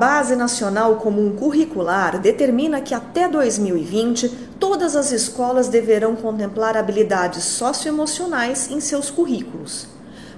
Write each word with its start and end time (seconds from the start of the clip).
Base 0.00 0.34
Nacional 0.34 0.96
Comum 0.96 1.36
Curricular 1.36 2.18
determina 2.18 2.80
que 2.80 2.94
até 2.94 3.28
2020 3.28 4.30
todas 4.58 4.96
as 4.96 5.12
escolas 5.12 5.68
deverão 5.68 6.16
contemplar 6.16 6.74
habilidades 6.74 7.44
socioemocionais 7.44 8.70
em 8.70 8.80
seus 8.80 9.10
currículos. 9.10 9.88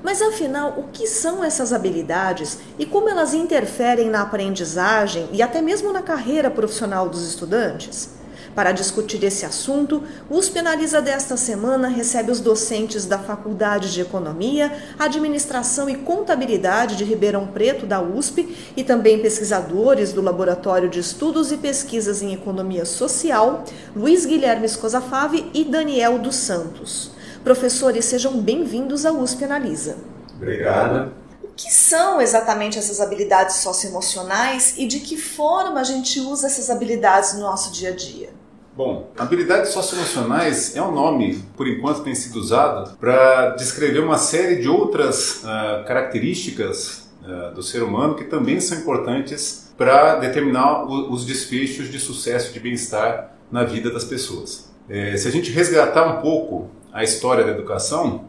Mas 0.02 0.20
afinal, 0.20 0.74
o 0.76 0.88
que 0.92 1.06
são 1.06 1.44
essas 1.44 1.72
habilidades 1.72 2.58
e 2.76 2.84
como 2.84 3.08
elas 3.08 3.34
interferem 3.34 4.10
na 4.10 4.22
aprendizagem 4.22 5.28
e 5.32 5.40
até 5.40 5.62
mesmo 5.62 5.92
na 5.92 6.02
carreira 6.02 6.50
profissional 6.50 7.08
dos 7.08 7.24
estudantes? 7.24 8.21
Para 8.54 8.72
discutir 8.72 9.24
esse 9.24 9.46
assunto, 9.46 10.04
o 10.28 10.36
USP 10.36 10.58
Analisa 10.58 11.00
desta 11.00 11.38
semana 11.38 11.88
recebe 11.88 12.30
os 12.30 12.38
docentes 12.38 13.06
da 13.06 13.18
Faculdade 13.18 13.90
de 13.90 14.02
Economia, 14.02 14.70
Administração 14.98 15.88
e 15.88 15.96
Contabilidade 15.96 16.96
de 16.96 17.04
Ribeirão 17.04 17.46
Preto, 17.46 17.86
da 17.86 18.02
USP, 18.02 18.54
e 18.76 18.84
também 18.84 19.20
pesquisadores 19.20 20.12
do 20.12 20.20
Laboratório 20.20 20.90
de 20.90 21.00
Estudos 21.00 21.50
e 21.50 21.56
Pesquisas 21.56 22.20
em 22.20 22.34
Economia 22.34 22.84
Social, 22.84 23.64
Luiz 23.96 24.26
Guilherme 24.26 24.66
Escosafave 24.66 25.50
e 25.54 25.64
Daniel 25.64 26.18
dos 26.18 26.36
Santos. 26.36 27.10
Professores, 27.42 28.04
sejam 28.04 28.38
bem-vindos 28.38 29.06
ao 29.06 29.16
USP 29.16 29.44
Analisa. 29.44 29.96
Obrigada. 30.36 31.12
O 31.42 31.48
que 31.56 31.72
são 31.72 32.20
exatamente 32.20 32.78
essas 32.78 33.00
habilidades 33.00 33.56
socioemocionais 33.56 34.74
e 34.76 34.86
de 34.86 35.00
que 35.00 35.16
forma 35.16 35.80
a 35.80 35.84
gente 35.84 36.20
usa 36.20 36.46
essas 36.46 36.68
habilidades 36.68 37.34
no 37.34 37.40
nosso 37.40 37.72
dia 37.72 37.90
a 37.90 37.96
dia? 37.96 38.31
Bom, 38.74 39.10
habilidades 39.18 39.70
socioemocionais 39.70 40.74
é 40.74 40.82
um 40.82 40.92
nome, 40.92 41.44
por 41.58 41.68
enquanto, 41.68 42.02
tem 42.02 42.14
sido 42.14 42.36
usado 42.36 42.96
para 42.96 43.50
descrever 43.50 44.00
uma 44.00 44.16
série 44.16 44.62
de 44.62 44.68
outras 44.68 45.42
uh, 45.44 45.84
características 45.86 47.12
uh, 47.22 47.54
do 47.54 47.62
ser 47.62 47.82
humano 47.82 48.14
que 48.14 48.24
também 48.24 48.60
são 48.60 48.78
importantes 48.78 49.74
para 49.76 50.16
determinar 50.16 50.84
o, 50.84 51.12
os 51.12 51.26
desfechos 51.26 51.90
de 51.90 52.00
sucesso, 52.00 52.50
de 52.50 52.60
bem-estar 52.60 53.36
na 53.50 53.62
vida 53.62 53.90
das 53.90 54.04
pessoas. 54.04 54.72
É, 54.88 55.18
se 55.18 55.28
a 55.28 55.30
gente 55.30 55.50
resgatar 55.50 56.06
um 56.06 56.22
pouco 56.22 56.70
a 56.90 57.04
história 57.04 57.44
da 57.44 57.50
educação, 57.50 58.24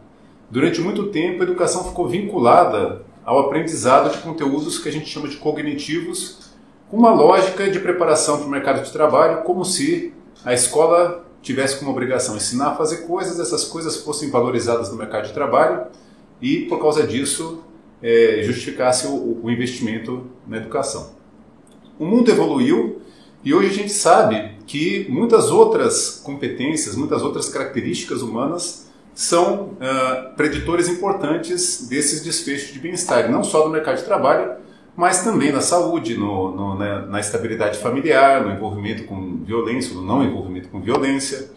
durante 0.50 0.78
muito 0.78 1.06
tempo 1.06 1.40
a 1.40 1.44
educação 1.44 1.84
ficou 1.84 2.06
vinculada 2.06 3.02
ao 3.24 3.38
aprendizado 3.38 4.12
de 4.12 4.18
conteúdos 4.18 4.78
que 4.78 4.90
a 4.90 4.92
gente 4.92 5.08
chama 5.08 5.26
de 5.26 5.38
cognitivos, 5.38 6.52
com 6.90 6.98
uma 6.98 7.12
lógica 7.12 7.70
de 7.70 7.80
preparação 7.80 8.38
para 8.38 8.46
o 8.46 8.50
mercado 8.50 8.84
de 8.84 8.92
trabalho, 8.92 9.42
como 9.42 9.64
se 9.64 10.13
a 10.44 10.52
escola 10.52 11.24
tivesse 11.42 11.78
como 11.78 11.90
obrigação 11.90 12.36
ensinar 12.36 12.68
a 12.68 12.76
fazer 12.76 12.98
coisas, 13.06 13.38
essas 13.38 13.64
coisas 13.64 13.96
fossem 13.96 14.30
valorizadas 14.30 14.90
no 14.90 14.96
mercado 14.96 15.26
de 15.26 15.32
trabalho 15.32 15.86
e, 16.40 16.60
por 16.62 16.80
causa 16.80 17.06
disso, 17.06 17.62
é, 18.02 18.40
justificasse 18.42 19.06
o, 19.06 19.40
o 19.42 19.50
investimento 19.50 20.26
na 20.46 20.56
educação. 20.56 21.12
O 21.98 22.04
mundo 22.04 22.30
evoluiu 22.30 23.00
e 23.44 23.52
hoje 23.52 23.68
a 23.68 23.72
gente 23.72 23.92
sabe 23.92 24.52
que 24.66 25.06
muitas 25.08 25.50
outras 25.50 26.20
competências, 26.24 26.96
muitas 26.96 27.22
outras 27.22 27.48
características 27.48 28.22
humanas 28.22 28.90
são 29.14 29.74
uh, 29.74 30.34
preditores 30.34 30.88
importantes 30.88 31.86
desses 31.88 32.22
desfechos 32.22 32.72
de 32.72 32.80
bem-estar, 32.80 33.30
não 33.30 33.44
só 33.44 33.62
do 33.62 33.70
mercado 33.70 33.98
de 33.98 34.04
trabalho, 34.04 34.56
mas 34.96 35.24
também 35.24 35.50
na 35.50 35.60
saúde, 35.60 36.16
no, 36.16 36.54
no, 36.54 36.78
na, 36.78 37.06
na, 37.06 37.20
estabilidade 37.20 37.78
familiar, 37.78 38.44
no 38.44 38.52
envolvimento 38.52 39.04
com 39.04 39.38
violência, 39.44 39.94
no 39.94 40.02
não 40.02 40.22
envolvimento 40.22 40.68
com 40.68 40.80
violência. 40.80 41.50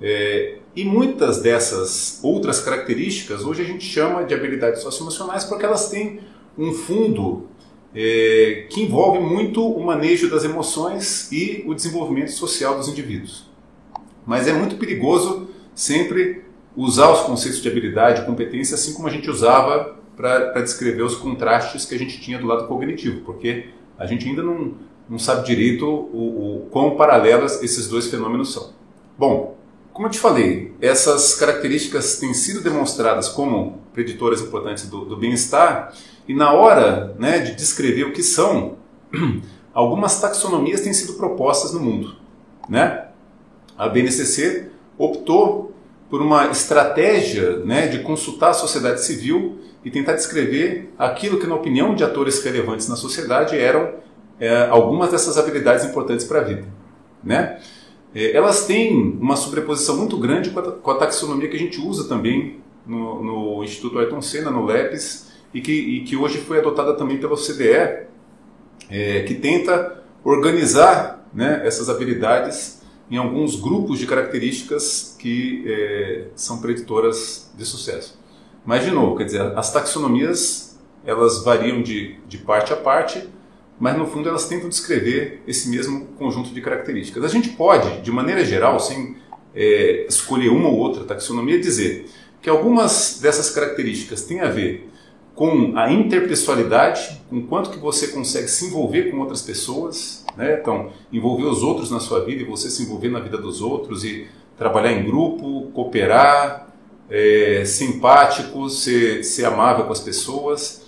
É, 0.00 0.58
e 0.76 0.84
muitas 0.84 1.40
dessas 1.40 2.20
outras 2.22 2.60
características 2.60 3.44
hoje 3.44 3.62
a 3.62 3.64
gente 3.64 3.84
chama 3.84 4.24
de 4.24 4.34
habilidades 4.34 4.82
socioemocionais 4.82 5.44
porque 5.44 5.64
elas 5.64 5.88
têm 5.88 6.20
um 6.58 6.72
fundo 6.72 7.48
é, 7.94 8.66
que 8.68 8.82
envolve 8.82 9.20
muito 9.20 9.64
o 9.66 9.84
manejo 9.84 10.28
das 10.28 10.44
emoções 10.44 11.30
e 11.30 11.64
o 11.66 11.74
desenvolvimento 11.74 12.32
social 12.32 12.76
dos 12.76 12.88
indivíduos. 12.88 13.48
Mas 14.26 14.48
é 14.48 14.52
muito 14.52 14.76
perigoso 14.76 15.48
sempre 15.74 16.42
usar 16.76 17.10
os 17.12 17.20
conceitos 17.20 17.62
de 17.62 17.68
habilidade 17.68 18.22
e 18.22 18.26
competência 18.26 18.74
assim 18.74 18.94
como 18.94 19.06
a 19.06 19.10
gente 19.10 19.30
usava 19.30 19.96
para 20.16 20.60
descrever 20.60 21.02
os 21.02 21.16
contrastes 21.16 21.84
que 21.84 21.94
a 21.94 21.98
gente 21.98 22.20
tinha 22.20 22.38
do 22.38 22.46
lado 22.46 22.66
cognitivo, 22.66 23.20
porque 23.22 23.68
a 23.98 24.06
gente 24.06 24.28
ainda 24.28 24.42
não, 24.42 24.74
não 25.08 25.18
sabe 25.18 25.46
direito 25.46 25.86
o, 25.86 26.64
o 26.64 26.68
quão 26.70 26.96
paralelas 26.96 27.62
esses 27.62 27.88
dois 27.88 28.06
fenômenos 28.06 28.52
são. 28.52 28.70
Bom, 29.18 29.56
como 29.92 30.08
eu 30.08 30.10
te 30.10 30.18
falei, 30.18 30.72
essas 30.80 31.34
características 31.34 32.18
têm 32.18 32.34
sido 32.34 32.60
demonstradas 32.60 33.28
como 33.28 33.80
preditoras 33.92 34.40
importantes 34.40 34.88
do, 34.88 35.04
do 35.04 35.16
bem-estar, 35.16 35.94
e 36.26 36.34
na 36.34 36.52
hora 36.52 37.14
né, 37.18 37.38
de 37.38 37.54
descrever 37.54 38.04
o 38.04 38.12
que 38.12 38.22
são, 38.22 38.76
algumas 39.72 40.20
taxonomias 40.20 40.80
têm 40.80 40.92
sido 40.92 41.14
propostas 41.14 41.72
no 41.72 41.80
mundo. 41.80 42.16
Né? 42.68 43.06
A 43.76 43.88
BNCC 43.88 44.70
optou 44.98 45.72
por 46.10 46.22
uma 46.22 46.46
estratégia 46.46 47.58
né, 47.58 47.86
de 47.86 48.00
consultar 48.00 48.50
a 48.50 48.54
sociedade 48.54 49.04
civil 49.04 49.58
e 49.84 49.90
tentar 49.90 50.14
descrever 50.14 50.92
aquilo 50.98 51.38
que, 51.38 51.46
na 51.46 51.54
opinião 51.54 51.94
de 51.94 52.02
atores 52.02 52.42
relevantes 52.42 52.88
na 52.88 52.96
sociedade, 52.96 53.58
eram 53.58 53.94
é, 54.40 54.66
algumas 54.66 55.10
dessas 55.10 55.36
habilidades 55.36 55.84
importantes 55.84 56.24
para 56.24 56.40
a 56.40 56.42
vida. 56.42 56.64
Né? 57.22 57.60
É, 58.14 58.32
elas 58.36 58.66
têm 58.66 59.18
uma 59.20 59.36
sobreposição 59.36 59.96
muito 59.96 60.16
grande 60.16 60.50
com 60.50 60.60
a, 60.60 60.72
com 60.72 60.90
a, 60.90 60.96
taxonomia 60.96 61.48
que 61.48 61.56
a 61.56 61.58
gente 61.58 61.80
usa 61.80 62.08
também 62.08 62.60
no, 62.86 63.22
no 63.22 63.64
Instituto 63.64 63.98
Ayrton 63.98 64.22
Senna, 64.22 64.50
no 64.50 64.64
LEPES, 64.64 65.32
e 65.52 65.60
que, 65.60 65.72
e 65.72 66.04
que 66.04 66.16
hoje 66.16 66.38
foi 66.38 66.58
adotada 66.58 66.94
também 66.94 67.18
pela 67.18 67.34
OCDE, 67.34 68.06
é, 68.90 69.22
que 69.22 69.34
tenta 69.34 70.02
organizar 70.24 71.28
né, 71.32 71.62
essas 71.64 71.88
habilidades 71.88 72.82
em 73.10 73.16
alguns 73.16 73.54
grupos 73.56 73.98
de 73.98 74.06
características 74.06 75.16
que 75.18 75.62
é, 75.66 76.24
são 76.34 76.60
preditoras 76.60 77.52
de 77.56 77.64
sucesso. 77.64 78.18
Mas, 78.64 78.84
de 78.84 78.90
novo, 78.90 79.16
quer 79.16 79.24
dizer, 79.24 79.40
as 79.56 79.72
taxonomias 79.72 80.74
elas 81.04 81.44
variam 81.44 81.82
de, 81.82 82.16
de 82.26 82.38
parte 82.38 82.72
a 82.72 82.76
parte, 82.76 83.28
mas 83.78 83.96
no 83.96 84.06
fundo 84.06 84.28
elas 84.28 84.48
tentam 84.48 84.68
descrever 84.68 85.42
esse 85.46 85.68
mesmo 85.68 86.06
conjunto 86.18 86.50
de 86.50 86.60
características. 86.60 87.24
A 87.24 87.28
gente 87.28 87.50
pode, 87.50 88.00
de 88.00 88.10
maneira 88.10 88.44
geral, 88.44 88.80
sem 88.80 89.16
é, 89.54 90.06
escolher 90.08 90.48
uma 90.48 90.68
ou 90.68 90.76
outra 90.76 91.04
taxonomia, 91.04 91.60
dizer 91.60 92.06
que 92.40 92.48
algumas 92.48 93.18
dessas 93.20 93.50
características 93.50 94.22
têm 94.22 94.40
a 94.40 94.48
ver 94.48 94.90
com 95.34 95.76
a 95.76 95.90
interpessoalidade, 95.90 97.20
com 97.28 97.42
quanto 97.46 97.70
que 97.70 97.78
você 97.78 98.08
consegue 98.08 98.48
se 98.48 98.66
envolver 98.66 99.10
com 99.10 99.18
outras 99.18 99.42
pessoas, 99.42 100.24
né? 100.36 100.58
então 100.60 100.90
envolver 101.12 101.44
os 101.44 101.62
outros 101.62 101.90
na 101.90 101.98
sua 101.98 102.24
vida 102.24 102.42
e 102.42 102.44
você 102.44 102.70
se 102.70 102.84
envolver 102.84 103.08
na 103.08 103.18
vida 103.18 103.36
dos 103.36 103.60
outros 103.60 104.04
e 104.04 104.28
trabalhar 104.56 104.92
em 104.92 105.04
grupo, 105.04 105.70
cooperar, 105.72 106.72
é, 107.10 107.64
simpático, 107.64 108.68
ser, 108.68 109.24
ser 109.24 109.44
amável 109.44 109.84
com 109.84 109.92
as 109.92 110.00
pessoas. 110.00 110.84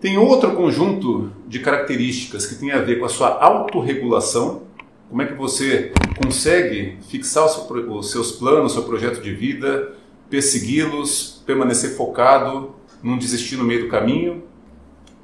Tem 0.00 0.16
outro 0.16 0.54
conjunto 0.54 1.32
de 1.46 1.58
características 1.58 2.46
que 2.46 2.54
tem 2.54 2.70
a 2.70 2.80
ver 2.80 2.98
com 2.98 3.04
a 3.04 3.08
sua 3.08 3.42
autorregulação, 3.42 4.62
como 5.08 5.22
é 5.22 5.26
que 5.26 5.34
você 5.34 5.92
consegue 6.22 6.98
fixar 7.08 7.48
seu, 7.48 7.64
os 7.92 8.10
seus 8.10 8.32
planos, 8.32 8.72
seu 8.72 8.84
projeto 8.84 9.20
de 9.22 9.32
vida, 9.32 9.94
persegui-los, 10.28 11.42
permanecer 11.46 11.96
focado, 11.96 12.74
não 13.02 13.18
desistir 13.18 13.56
no 13.56 13.64
meio 13.64 13.84
do 13.84 13.88
caminho. 13.88 14.44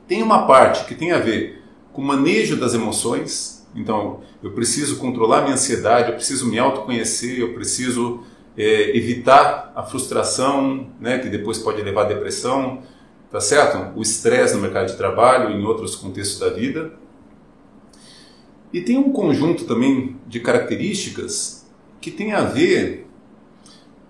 Tem 0.09 0.23
uma 0.23 0.47
parte 0.47 0.87
que 0.87 0.95
tem 0.95 1.13
a 1.13 1.19
ver 1.19 1.63
com 1.93 2.03
o 2.03 2.05
manejo 2.05 2.57
das 2.57 2.75
emoções, 2.75 3.67
então 3.77 4.21
eu 4.43 4.53
preciso 4.53 4.97
controlar 4.97 5.43
minha 5.43 5.55
ansiedade, 5.55 6.11
eu 6.11 6.17
preciso 6.17 6.49
me 6.49 6.59
autoconhecer, 6.59 7.39
eu 7.39 7.55
preciso 7.55 8.25
é, 8.57 8.97
evitar 8.97 9.73
a 9.75 9.83
frustração, 9.83 10.89
né, 11.01 11.19
que 11.19 11.29
depois 11.29 11.59
pode 11.59 11.83
levar 11.83 12.03
à 12.03 12.09
depressão, 12.09 12.83
tá 13.31 13.41
certo? 13.41 13.99
O 13.99 14.03
estresse 14.03 14.55
no 14.55 14.63
mercado 14.63 14.87
de 14.87 14.97
trabalho 14.97 15.51
em 15.51 15.65
outros 15.65 15.97
contextos 15.97 16.39
da 16.39 16.51
vida. 16.51 16.93
E 18.73 18.81
tem 18.81 18.97
um 18.97 19.13
conjunto 19.13 19.65
também 19.65 20.17
de 20.27 20.41
características 20.41 21.67
que 22.01 22.11
tem 22.11 22.33
a 22.33 22.43
ver 22.43 23.07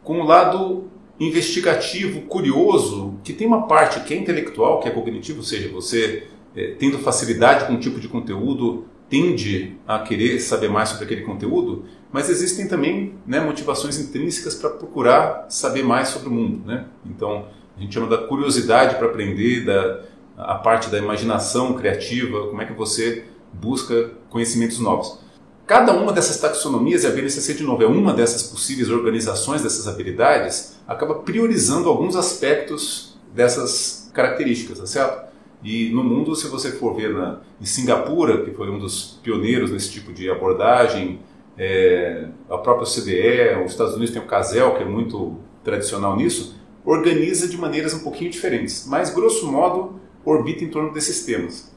com 0.02 0.20
o 0.20 0.24
lado 0.24 0.90
investigativo, 1.18 2.22
curioso, 2.22 3.14
que 3.22 3.32
tem 3.32 3.46
uma 3.46 3.66
parte 3.66 4.00
que 4.00 4.12
é 4.12 4.16
intelectual, 4.16 4.80
que 4.80 4.88
é 4.88 4.90
cognitivo, 4.90 5.38
ou 5.38 5.44
seja, 5.44 5.68
você 5.68 6.26
é, 6.56 6.74
tendo 6.78 6.98
facilidade 6.98 7.66
com 7.66 7.74
um 7.74 7.78
tipo 7.78 8.00
de 8.00 8.08
conteúdo, 8.08 8.86
tende 9.08 9.76
a 9.86 10.00
querer 10.00 10.40
saber 10.40 10.68
mais 10.68 10.88
sobre 10.88 11.04
aquele 11.04 11.22
conteúdo, 11.22 11.84
mas 12.14 12.30
existem 12.30 12.68
também 12.68 13.16
né, 13.26 13.40
motivações 13.40 13.98
intrínsecas 13.98 14.54
para 14.54 14.70
procurar 14.70 15.46
saber 15.48 15.82
mais 15.82 16.10
sobre 16.10 16.28
o 16.28 16.30
mundo. 16.30 16.64
Né? 16.64 16.84
Então, 17.04 17.46
a 17.76 17.80
gente 17.80 17.92
chama 17.92 18.06
da 18.06 18.18
curiosidade 18.18 18.94
para 18.94 19.08
aprender, 19.08 19.64
da 19.64 20.00
a 20.38 20.54
parte 20.54 20.88
da 20.90 20.96
imaginação 20.98 21.74
criativa, 21.74 22.46
como 22.46 22.62
é 22.62 22.66
que 22.66 22.72
você 22.72 23.24
busca 23.52 24.12
conhecimentos 24.30 24.78
novos. 24.78 25.18
Cada 25.66 25.92
uma 25.92 26.12
dessas 26.12 26.38
taxonomias, 26.38 27.02
e 27.02 27.08
a 27.08 27.10
BNCC, 27.10 27.52
de 27.54 27.64
novo, 27.64 27.82
é 27.82 27.86
uma 27.86 28.14
dessas 28.14 28.44
possíveis 28.44 28.90
organizações 28.90 29.62
dessas 29.62 29.88
habilidades, 29.88 30.76
acaba 30.86 31.16
priorizando 31.16 31.88
alguns 31.88 32.14
aspectos 32.14 33.18
dessas 33.34 34.08
características, 34.14 34.78
tá 34.78 34.86
certo? 34.86 35.32
E 35.64 35.90
no 35.90 36.04
mundo, 36.04 36.36
se 36.36 36.46
você 36.46 36.70
for 36.70 36.94
ver 36.94 37.12
na, 37.12 37.40
em 37.60 37.64
Singapura, 37.64 38.44
que 38.44 38.52
foi 38.52 38.70
um 38.70 38.78
dos 38.78 39.18
pioneiros 39.20 39.72
nesse 39.72 39.90
tipo 39.90 40.12
de 40.12 40.30
abordagem, 40.30 41.18
é, 41.58 42.28
a 42.48 42.58
própria 42.58 42.86
CDE, 42.86 43.64
os 43.64 43.72
Estados 43.72 43.94
Unidos 43.94 44.12
tem 44.12 44.22
o 44.22 44.26
CASEL, 44.26 44.76
que 44.76 44.82
é 44.82 44.86
muito 44.86 45.38
tradicional 45.62 46.16
nisso, 46.16 46.60
organiza 46.84 47.48
de 47.48 47.56
maneiras 47.56 47.94
um 47.94 48.00
pouquinho 48.00 48.30
diferentes, 48.30 48.86
mas 48.86 49.10
grosso 49.10 49.50
modo 49.50 50.00
orbita 50.24 50.64
em 50.64 50.68
torno 50.68 50.92
desses 50.92 51.24
temas. 51.24 51.72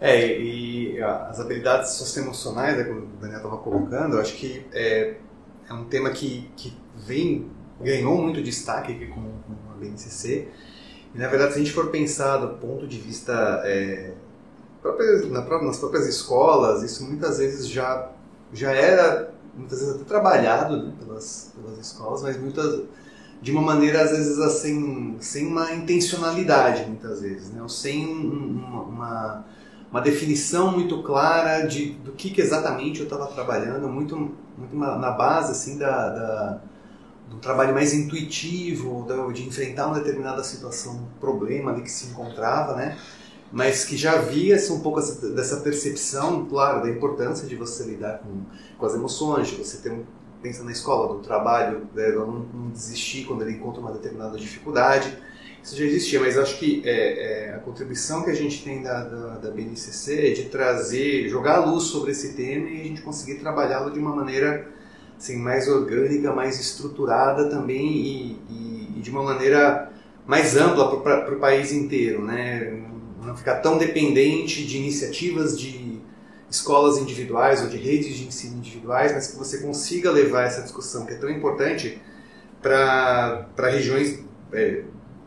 É, 0.00 0.38
e 0.38 1.00
as 1.02 1.40
habilidades 1.40 1.92
socioemocionais, 1.92 2.76
né, 2.76 2.84
como 2.84 3.00
o 3.00 3.06
Daniel 3.20 3.38
estava 3.38 3.56
colocando, 3.58 4.16
eu 4.16 4.20
acho 4.20 4.34
que 4.34 4.66
é, 4.72 5.14
é 5.68 5.72
um 5.72 5.84
tema 5.84 6.10
que, 6.10 6.50
que 6.56 6.76
vem, 6.96 7.50
ganhou 7.80 8.20
muito 8.20 8.42
destaque 8.42 8.92
aqui 8.92 9.06
com, 9.06 9.22
com 9.22 9.72
a 9.72 9.76
BNCC. 9.78 10.48
E, 11.14 11.18
na 11.18 11.28
verdade, 11.28 11.52
se 11.52 11.58
a 11.58 11.62
gente 11.62 11.72
for 11.72 11.90
pensar 11.90 12.38
do 12.38 12.58
ponto 12.58 12.86
de 12.86 12.98
vista 12.98 13.62
é, 13.64 14.12
nas 15.30 15.78
próprias 15.78 16.06
escolas, 16.06 16.82
isso 16.82 17.06
muitas 17.06 17.38
vezes 17.38 17.68
já, 17.68 18.10
já 18.52 18.72
era, 18.72 19.32
muitas 19.54 19.80
vezes 19.80 19.94
até 19.94 20.04
trabalhado 20.04 20.82
né, 20.82 20.92
pelas, 20.98 21.52
pelas 21.54 21.78
escolas, 21.78 22.22
mas 22.22 22.40
muitas 22.40 22.82
de 23.44 23.52
uma 23.52 23.60
maneira 23.60 24.02
às 24.02 24.10
vezes 24.10 24.38
assim 24.38 25.16
sem 25.20 25.46
uma 25.46 25.70
intencionalidade 25.74 26.86
muitas 26.86 27.20
vezes 27.20 27.50
né 27.50 27.60
ou 27.60 27.68
sem 27.68 28.06
uma, 28.06 28.82
uma, 28.82 29.44
uma 29.90 30.00
definição 30.00 30.72
muito 30.72 31.02
clara 31.02 31.66
de 31.66 31.90
do 31.90 32.12
que, 32.12 32.30
que 32.30 32.40
exatamente 32.40 33.00
eu 33.00 33.04
estava 33.04 33.26
trabalhando 33.26 33.86
muito 33.86 34.16
muito 34.56 34.74
na 34.74 35.10
base 35.10 35.52
assim 35.52 35.76
da, 35.76 36.08
da 36.08 36.60
do 37.28 37.36
trabalho 37.36 37.74
mais 37.74 37.92
intuitivo 37.92 39.06
de 39.34 39.46
enfrentar 39.46 39.88
uma 39.88 39.96
determinada 39.98 40.42
situação 40.42 40.94
um 40.94 41.20
problema 41.20 41.70
ali 41.70 41.82
que 41.82 41.90
se 41.90 42.06
encontrava 42.06 42.74
né 42.76 42.96
mas 43.54 43.84
que 43.84 43.96
já 43.96 44.14
havia 44.14 44.56
assim, 44.56 44.74
um 44.74 44.80
pouco 44.80 44.98
essa, 44.98 45.28
dessa 45.30 45.58
percepção 45.58 46.44
claro 46.44 46.82
da 46.82 46.90
importância 46.90 47.46
de 47.46 47.54
você 47.54 47.84
lidar 47.84 48.18
com, 48.18 48.42
com 48.76 48.84
as 48.84 48.94
emoções 48.94 49.46
de 49.46 49.54
você 49.54 49.78
ter 49.78 49.92
um 49.92 50.04
pensa 50.42 50.62
na 50.62 50.72
escola, 50.72 51.14
do 51.14 51.20
trabalho, 51.22 51.88
né, 51.94 52.10
não, 52.10 52.46
não, 52.52 52.68
desistir 52.68 53.24
quando 53.24 53.40
ele 53.40 53.52
encontra 53.52 53.80
uma 53.80 53.92
determinada 53.92 54.36
dificuldade. 54.36 55.16
Isso 55.62 55.74
já 55.74 55.84
existia, 55.84 56.20
mas 56.20 56.36
acho 56.36 56.58
que 56.58 56.82
é, 56.84 57.46
é, 57.46 57.54
a 57.54 57.58
contribuição 57.60 58.22
que 58.22 58.28
a 58.28 58.34
gente 58.34 58.62
tem 58.62 58.82
da, 58.82 59.04
da, 59.04 59.38
da, 59.38 59.50
BNCC 59.50 60.28
é 60.28 60.32
de 60.34 60.44
trazer, 60.50 61.26
jogar 61.30 61.56
a 61.56 61.64
luz 61.64 61.84
sobre 61.84 62.10
esse 62.10 62.34
tema 62.34 62.68
e 62.68 62.82
a 62.82 62.84
gente 62.84 63.00
conseguir 63.00 63.36
trabalhá-lo 63.36 63.90
de 63.90 63.98
uma 63.98 64.14
maneira 64.14 64.68
assim, 65.16 65.38
mais 65.38 65.66
orgânica, 65.66 66.30
mais 66.34 66.60
estruturada 66.60 67.48
também 67.48 67.86
e, 67.86 68.32
e, 68.50 68.92
e 68.98 69.00
de 69.00 69.10
uma 69.10 69.22
maneira 69.22 69.90
mais 70.26 70.54
ampla 70.58 71.00
para 71.00 71.34
o 71.34 71.40
país 71.40 71.72
inteiro, 71.72 72.22
né? 72.22 72.84
Não 73.24 73.36
ficar 73.36 73.56
tão 73.56 73.78
dependente 73.78 74.64
de 74.64 74.76
iniciativas 74.76 75.58
de 75.58 76.00
escolas 76.50 76.98
individuais 76.98 77.62
ou 77.62 77.68
de 77.68 77.76
redes 77.76 78.16
de 78.16 78.26
ensino 78.26 78.56
individuais, 78.56 79.12
mas 79.12 79.28
que 79.28 79.36
você 79.36 79.58
consiga 79.58 80.10
levar 80.10 80.44
essa 80.44 80.62
discussão 80.62 81.04
que 81.04 81.12
é 81.12 81.16
tão 81.16 81.28
importante 81.28 82.00
para 82.62 83.46
regiões 83.58 84.20
é, 84.52 84.84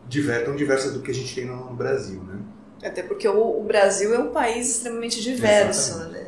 diver, 0.07 0.45
tão 0.45 0.55
diversas 0.55 0.93
do 0.93 1.01
que 1.01 1.11
a 1.11 1.13
gente 1.13 1.35
tem 1.35 1.45
no, 1.45 1.73
Brasil, 1.73 2.23
né? 2.23 2.39
Até 2.83 3.03
porque 3.03 3.27
o, 3.27 3.59
o, 3.59 3.63
Brasil 3.63 4.13
é 4.13 4.19
um 4.19 4.31
país 4.31 4.69
extremamente 4.69 5.21
diverso, 5.21 5.97
né? 5.97 6.27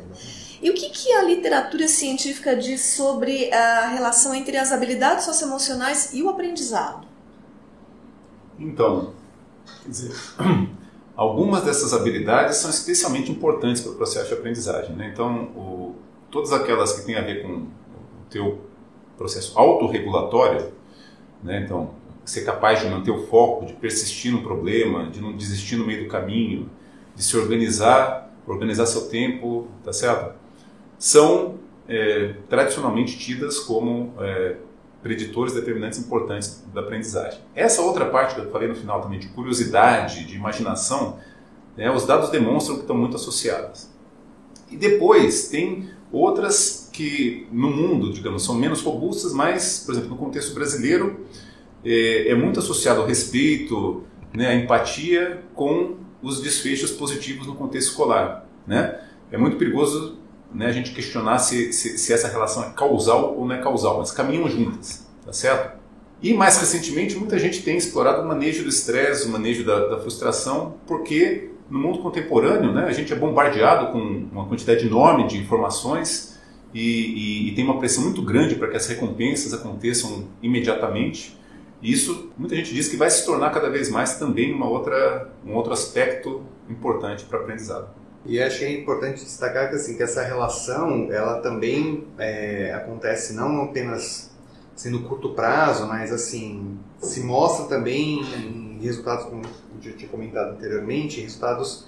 E 0.62 0.68
o 0.70 0.74
que, 0.74 0.90
que 0.90 1.12
a 1.12 1.22
literatura 1.22 1.88
científica 1.88 2.54
diz 2.54 2.82
sobre 2.82 3.50
a 3.52 3.88
relação 3.88 4.34
entre 4.34 4.58
as 4.58 4.72
habilidades 4.72 5.24
socioemocionais 5.24 6.12
e 6.12 6.22
o 6.22 6.28
aprendizado? 6.28 7.08
Então, 8.58 9.14
quer 9.82 9.88
dizer, 9.88 10.12
Algumas 11.20 11.64
dessas 11.64 11.92
habilidades 11.92 12.56
são 12.56 12.70
especialmente 12.70 13.30
importantes 13.30 13.82
para 13.82 13.92
o 13.92 13.94
processo 13.94 14.28
de 14.28 14.32
aprendizagem. 14.32 14.96
Né? 14.96 15.10
Então, 15.12 15.50
o, 15.54 15.94
todas 16.30 16.50
aquelas 16.50 16.94
que 16.94 17.04
têm 17.04 17.14
a 17.14 17.20
ver 17.20 17.42
com 17.42 17.56
o 17.56 17.66
teu 18.30 18.60
processo 19.18 19.52
autorregulatório, 19.58 20.72
né? 21.44 21.60
então, 21.62 21.90
ser 22.24 22.46
capaz 22.46 22.80
de 22.80 22.88
manter 22.88 23.10
o 23.10 23.26
foco, 23.26 23.66
de 23.66 23.74
persistir 23.74 24.32
no 24.32 24.42
problema, 24.42 25.10
de 25.10 25.20
não 25.20 25.36
desistir 25.36 25.76
no 25.76 25.86
meio 25.86 26.04
do 26.04 26.08
caminho, 26.08 26.70
de 27.14 27.22
se 27.22 27.36
organizar, 27.36 28.34
organizar 28.46 28.86
seu 28.86 29.06
tempo, 29.10 29.68
tá 29.84 29.92
certo? 29.92 30.34
São 30.98 31.56
é, 31.86 32.32
tradicionalmente 32.48 33.18
tidas 33.18 33.58
como 33.58 34.14
é, 34.20 34.56
preditores 35.02 35.54
determinantes 35.54 35.98
importantes 35.98 36.62
da 36.74 36.80
aprendizagem. 36.80 37.40
Essa 37.54 37.82
outra 37.82 38.06
parte 38.06 38.34
que 38.34 38.40
eu 38.40 38.50
falei 38.50 38.68
no 38.68 38.74
final 38.74 39.00
também, 39.00 39.18
de 39.18 39.28
curiosidade, 39.28 40.26
de 40.26 40.36
imaginação, 40.36 41.18
né, 41.76 41.90
os 41.90 42.06
dados 42.06 42.30
demonstram 42.30 42.76
que 42.76 42.82
estão 42.82 42.96
muito 42.96 43.16
associadas. 43.16 43.90
E 44.70 44.76
depois 44.76 45.48
tem 45.48 45.90
outras 46.12 46.90
que 46.92 47.46
no 47.50 47.70
mundo, 47.70 48.12
digamos, 48.12 48.44
são 48.44 48.54
menos 48.54 48.82
robustas, 48.82 49.32
mas, 49.32 49.82
por 49.84 49.92
exemplo, 49.92 50.10
no 50.10 50.16
contexto 50.16 50.54
brasileiro, 50.54 51.24
é, 51.84 52.30
é 52.30 52.34
muito 52.34 52.60
associado 52.60 53.00
ao 53.00 53.06
respeito, 53.06 54.04
né, 54.34 54.48
à 54.48 54.54
empatia 54.54 55.42
com 55.54 55.96
os 56.22 56.40
desfechos 56.42 56.90
positivos 56.90 57.46
no 57.46 57.54
contexto 57.54 57.88
escolar. 57.88 58.46
Né? 58.66 59.00
É 59.32 59.38
muito 59.38 59.56
perigoso 59.56 60.18
né, 60.52 60.66
a 60.66 60.72
gente 60.72 60.92
questionar 60.92 61.38
se, 61.38 61.72
se, 61.72 61.96
se, 61.98 62.12
essa 62.12 62.28
relação 62.28 62.64
é 62.64 62.70
causal 62.70 63.36
ou 63.36 63.46
não 63.46 63.54
é 63.54 63.58
causal, 63.58 63.98
mas 63.98 64.10
caminham 64.10 64.48
juntas, 64.48 65.06
tá 65.24 65.32
certo? 65.32 65.78
E 66.22 66.34
mais 66.34 66.58
recentemente, 66.58 67.16
muita 67.16 67.38
gente 67.38 67.62
tem 67.62 67.76
explorado 67.76 68.22
o 68.22 68.28
manejo 68.28 68.62
do 68.62 68.68
estresse, 68.68 69.26
o 69.26 69.30
manejo 69.30 69.64
da, 69.64 69.86
da, 69.86 69.98
frustração, 70.00 70.74
porque 70.86 71.50
no 71.70 71.78
mundo 71.78 72.00
contemporâneo 72.00 72.72
né, 72.72 72.84
a 72.84 72.92
gente 72.92 73.12
é 73.12 73.16
bombardeado 73.16 73.92
com 73.92 73.98
uma 74.30 74.46
quantidade 74.46 74.86
enorme 74.86 75.26
de 75.26 75.38
informações 75.38 76.38
e, 76.74 76.80
e, 76.80 77.48
e 77.48 77.54
tem 77.54 77.64
uma 77.64 77.78
pressão 77.78 78.04
muito 78.04 78.20
grande 78.22 78.54
para 78.56 78.68
que 78.68 78.76
as 78.76 78.86
recompensas 78.86 79.54
aconteçam 79.54 80.28
imediatamente. 80.42 81.38
E 81.80 81.90
isso, 81.90 82.30
muita 82.36 82.54
gente 82.54 82.74
diz 82.74 82.88
que 82.88 82.96
vai 82.96 83.08
se 83.08 83.24
tornar 83.24 83.50
cada 83.50 83.70
vez 83.70 83.88
mais 83.88 84.18
também 84.18 84.52
uma 84.52 84.68
outra, 84.68 85.32
um 85.46 85.54
outro 85.54 85.72
aspecto 85.72 86.42
importante 86.68 87.24
para 87.24 87.38
o 87.38 87.42
aprendizado. 87.42 87.88
E 88.24 88.40
acho 88.40 88.58
que 88.58 88.64
é 88.64 88.80
importante 88.80 89.24
destacar 89.24 89.70
que, 89.70 89.76
assim, 89.76 89.96
que 89.96 90.02
essa 90.02 90.22
relação 90.22 91.10
ela 91.10 91.40
também 91.40 92.06
é, 92.18 92.72
acontece 92.74 93.32
não 93.32 93.62
apenas 93.62 94.30
assim, 94.76 94.90
no 94.90 95.02
curto 95.04 95.34
prazo, 95.34 95.86
mas 95.86 96.12
assim 96.12 96.78
se 97.00 97.20
mostra 97.20 97.66
também 97.66 98.20
em 98.20 98.78
resultados, 98.82 99.24
como 99.24 99.42
eu 99.84 99.96
tinha 99.96 100.08
comentado 100.08 100.52
anteriormente, 100.52 101.20
resultados 101.20 101.86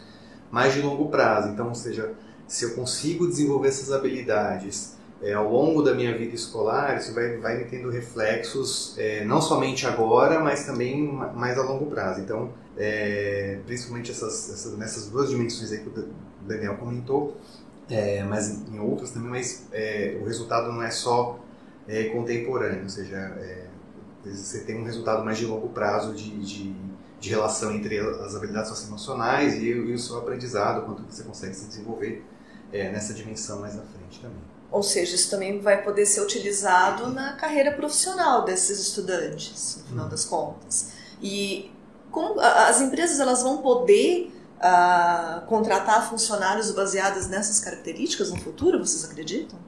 mais 0.51 0.75
de 0.75 0.81
longo 0.81 1.09
prazo. 1.09 1.49
Então, 1.49 1.69
ou 1.69 1.75
seja, 1.75 2.13
se 2.47 2.65
eu 2.65 2.75
consigo 2.75 3.27
desenvolver 3.27 3.69
essas 3.69 3.93
habilidades 3.93 4.92
é, 5.23 5.35
ao 5.35 5.49
longo 5.49 5.83
da 5.83 5.95
minha 5.95 6.17
vida 6.17 6.35
escolar, 6.35 6.99
isso 6.99 7.15
vai, 7.15 7.37
vai 7.37 7.59
me 7.59 7.65
tendo 7.67 7.89
reflexos 7.91 8.95
é, 8.99 9.25
não 9.25 9.41
somente 9.41 9.87
agora, 9.87 10.41
mas 10.41 10.67
também 10.67 11.13
mais 11.35 11.57
a 11.57 11.63
longo 11.63 11.87
prazo. 11.87 12.21
Então, 12.21 12.53
é, 12.77 13.61
principalmente 13.65 14.11
essas, 14.11 14.51
essas, 14.51 14.77
nessas 14.77 15.07
duas 15.07 15.31
dimensões 15.31 15.71
aí 15.71 15.79
que 15.79 15.89
o 15.89 16.09
Daniel 16.45 16.77
comentou, 16.77 17.37
é, 17.89 18.25
mas 18.25 18.51
em 18.69 18.81
outras 18.81 19.13
também, 19.13 19.31
mas 19.31 19.69
é, 19.73 20.19
o 20.21 20.25
resultado 20.25 20.73
não 20.73 20.83
é 20.83 20.91
só 20.91 21.39
é, 21.87 22.05
contemporâneo, 22.05 22.83
ou 22.83 22.89
seja, 22.89 23.37
você 24.25 24.61
tem 24.61 24.81
um 24.81 24.85
resultado 24.85 25.25
mais 25.25 25.39
de 25.39 25.47
longo 25.47 25.69
prazo 25.69 26.15
de, 26.15 26.31
de, 26.41 26.75
de 27.21 27.29
relação 27.29 27.73
entre 27.73 27.99
as 27.99 28.35
habilidades 28.35 28.71
socioemocionais 28.71 29.55
e, 29.55 29.67
e 29.67 29.93
o 29.93 29.99
seu 29.99 30.19
aprendizado, 30.19 30.85
quanto 30.85 31.03
você 31.03 31.23
consegue 31.23 31.55
se 31.55 31.67
desenvolver 31.67 32.25
nessa 32.73 33.13
dimensão 33.13 33.61
mais 33.61 33.77
à 33.77 33.83
frente 33.83 34.21
também. 34.21 34.52
Ou 34.73 34.83
seja, 34.83 35.15
isso 35.15 35.31
também 35.31 35.61
vai 35.61 35.83
poder 35.83 36.07
ser 36.07 36.23
utilizado 36.23 37.09
na 37.11 37.35
carreira 37.35 37.73
profissional 37.73 38.45
desses 38.45 38.81
estudantes, 38.81 39.77
no 39.83 39.85
final 39.85 40.07
hum. 40.07 40.09
das 40.09 40.25
contas. 40.25 40.93
E 41.21 41.71
como 42.11 42.41
as 42.41 42.81
empresas 42.81 43.21
elas 43.21 43.43
vão 43.43 43.59
poder 43.59 44.33
uh, 44.57 45.47
contratar 45.47 46.09
funcionários 46.09 46.71
baseados 46.71 47.29
nessas 47.29 47.61
características 47.61 48.31
no 48.31 48.39
futuro, 48.41 48.79
vocês 48.79 49.05
acreditam? 49.05 49.59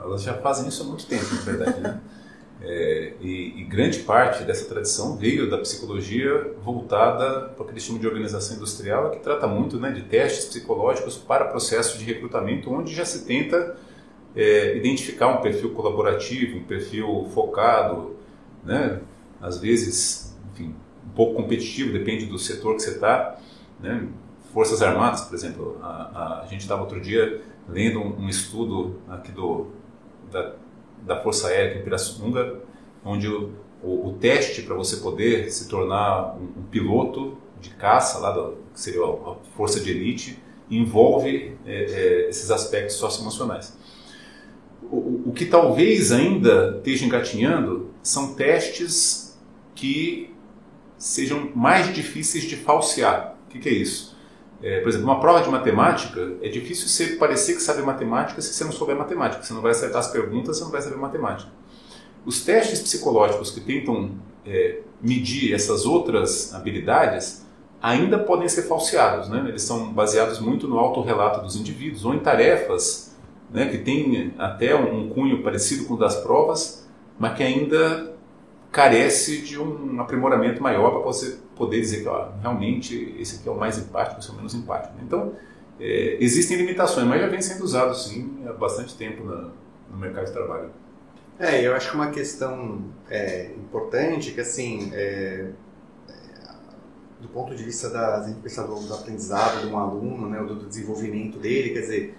Elas 0.00 0.22
já 0.22 0.34
fazem 0.34 0.68
isso 0.68 0.82
há 0.82 0.86
muito 0.86 1.06
tempo, 1.06 1.34
na 1.34 1.40
verdade, 1.40 1.80
né? 1.80 2.00
É, 2.66 3.12
e, 3.20 3.60
e, 3.60 3.64
grande 3.64 3.98
parte 3.98 4.42
dessa 4.44 4.64
tradição 4.66 5.16
veio 5.16 5.50
da 5.50 5.58
psicologia 5.58 6.54
voltada 6.62 7.48
para 7.48 7.62
o 7.62 7.66
que 7.66 7.72
eles 7.72 7.82
chamam 7.82 8.00
de 8.00 8.06
organização 8.06 8.56
industrial, 8.56 9.10
que 9.10 9.18
trata 9.18 9.46
muito 9.46 9.78
né, 9.78 9.90
de 9.90 10.02
testes 10.02 10.46
psicológicos 10.46 11.16
para 11.16 11.46
processo 11.46 11.98
de 11.98 12.04
recrutamento, 12.04 12.72
onde 12.72 12.94
já 12.94 13.04
se 13.04 13.26
tenta 13.26 13.76
é, 14.36 14.76
identificar 14.76 15.28
um 15.28 15.40
perfil 15.40 15.70
colaborativo, 15.70 16.58
um 16.58 16.64
perfil 16.64 17.28
focado, 17.32 18.16
né? 18.64 19.00
às 19.40 19.58
vezes, 19.58 20.36
enfim, 20.52 20.74
um 21.06 21.10
pouco 21.10 21.34
competitivo, 21.34 21.92
depende 21.92 22.26
do 22.26 22.38
setor 22.38 22.76
que 22.76 22.82
você 22.82 22.90
está. 22.90 23.38
Né? 23.80 24.08
Forças 24.52 24.82
Armadas, 24.82 25.22
por 25.22 25.34
exemplo, 25.34 25.78
a, 25.82 25.86
a, 25.86 26.42
a 26.42 26.46
gente 26.46 26.60
estava 26.60 26.82
outro 26.82 27.00
dia 27.00 27.42
lendo 27.68 28.00
um, 28.00 28.24
um, 28.24 28.28
estudo 28.28 29.00
aqui 29.08 29.32
do, 29.32 29.68
da, 30.30 30.54
da 31.02 31.20
Força 31.20 31.48
Aérea 31.48 31.80
em 31.80 31.82
Pirassununga, 31.82 32.60
onde 33.04 33.28
o, 33.28 33.52
o, 33.82 34.08
o 34.08 34.12
teste 34.14 34.62
para 34.62 34.74
você 34.74 34.96
poder 34.98 35.50
se 35.50 35.68
tornar 35.68 36.36
um, 36.36 36.60
um, 36.60 36.62
piloto 36.70 37.36
de 37.60 37.70
caça, 37.70 38.18
lá 38.18 38.30
do, 38.30 38.56
que 38.72 38.80
seria 38.80 39.02
a 39.02 39.36
força 39.56 39.80
de 39.80 39.90
elite, 39.90 40.38
envolve 40.70 41.56
é, 41.66 41.84
é, 41.84 42.28
esses 42.28 42.50
aspectos 42.50 42.96
socioemocionais. 42.96 43.76
O, 44.90 45.32
que 45.34 45.46
talvez 45.46 46.12
ainda 46.12 46.76
esteja 46.76 47.04
engatinhando 47.06 47.90
são 48.02 48.34
testes 48.34 49.36
que 49.74 50.32
sejam 50.96 51.50
mais 51.54 51.92
difíceis 51.92 52.44
de 52.44 52.56
falsear. 52.56 53.36
O 53.46 53.50
que, 53.50 53.58
que 53.58 53.68
é 53.68 53.72
isso? 53.72 54.16
É, 54.62 54.80
por 54.80 54.88
exemplo, 54.88 55.06
uma 55.06 55.20
prova 55.20 55.42
de 55.42 55.48
matemática, 55.50 56.36
é 56.40 56.48
difícil 56.48 56.88
você 56.88 57.16
parecer 57.16 57.54
que 57.54 57.60
sabe 57.60 57.82
matemática 57.82 58.40
se 58.40 58.54
você 58.54 58.64
não 58.64 58.72
souber 58.72 58.96
matemática. 58.96 59.42
Você 59.42 59.52
não 59.52 59.60
vai 59.60 59.72
acertar 59.72 59.98
as 59.98 60.10
perguntas, 60.10 60.56
você 60.56 60.64
não 60.64 60.70
vai 60.70 60.80
saber 60.80 60.96
matemática. 60.96 61.50
Os 62.24 62.44
testes 62.44 62.80
psicológicos 62.80 63.50
que 63.50 63.60
tentam 63.60 64.12
é, 64.46 64.80
medir 65.02 65.52
essas 65.52 65.84
outras 65.84 66.54
habilidades 66.54 67.44
ainda 67.82 68.18
podem 68.18 68.48
ser 68.48 68.62
falseados. 68.62 69.28
Né? 69.28 69.44
Eles 69.48 69.62
são 69.62 69.92
baseados 69.92 70.38
muito 70.38 70.66
no 70.66 70.78
autorrelato 70.78 71.42
dos 71.42 71.56
indivíduos 71.56 72.04
ou 72.04 72.14
em 72.14 72.20
tarefas 72.20 73.13
né, 73.54 73.68
que 73.68 73.78
têm 73.78 74.34
até 74.36 74.74
um 74.74 75.08
cunho 75.08 75.40
parecido 75.40 75.84
com 75.84 75.94
o 75.94 75.96
das 75.96 76.16
provas, 76.16 76.84
mas 77.16 77.36
que 77.36 77.42
ainda 77.44 78.12
carece 78.72 79.42
de 79.42 79.56
um 79.60 80.00
aprimoramento 80.00 80.60
maior 80.60 80.90
para 80.90 81.00
você 81.00 81.38
poder 81.54 81.80
dizer 81.80 82.02
que 82.02 82.08
ó, 82.08 82.30
realmente 82.42 83.14
esse 83.16 83.36
aqui 83.36 83.48
é 83.48 83.52
o 83.52 83.56
mais 83.56 83.78
empático, 83.78 84.18
esse 84.18 84.28
é 84.28 84.32
o 84.32 84.36
menos 84.36 84.52
empático. 84.54 84.94
Então, 85.00 85.34
é, 85.78 86.16
existem 86.18 86.56
limitações, 86.56 87.06
mas 87.06 87.20
já 87.20 87.28
vem 87.28 87.40
sendo 87.40 87.62
usado 87.62 87.94
sim 87.94 88.42
há 88.44 88.52
bastante 88.52 88.96
tempo 88.96 89.24
na, 89.24 89.50
no 89.88 89.96
mercado 89.96 90.26
de 90.26 90.32
trabalho. 90.32 90.70
É, 91.38 91.64
eu 91.64 91.76
acho 91.76 91.90
que 91.90 91.96
uma 91.96 92.10
questão 92.10 92.82
é, 93.08 93.52
importante 93.56 94.32
que 94.32 94.40
assim, 94.40 94.90
é, 94.92 95.50
é 96.08 96.14
do 97.20 97.28
ponto 97.28 97.54
de 97.54 97.62
vista 97.62 97.88
da, 97.88 98.18
a 98.18 98.26
gente 98.26 98.40
pensar 98.40 98.64
do, 98.64 98.74
do 98.74 98.94
aprendizado 98.94 99.60
de 99.60 99.66
um 99.68 99.78
aluno, 99.78 100.28
né, 100.28 100.42
do 100.42 100.66
desenvolvimento 100.66 101.38
dele, 101.38 101.70
quer 101.70 101.80
dizer, 101.80 102.14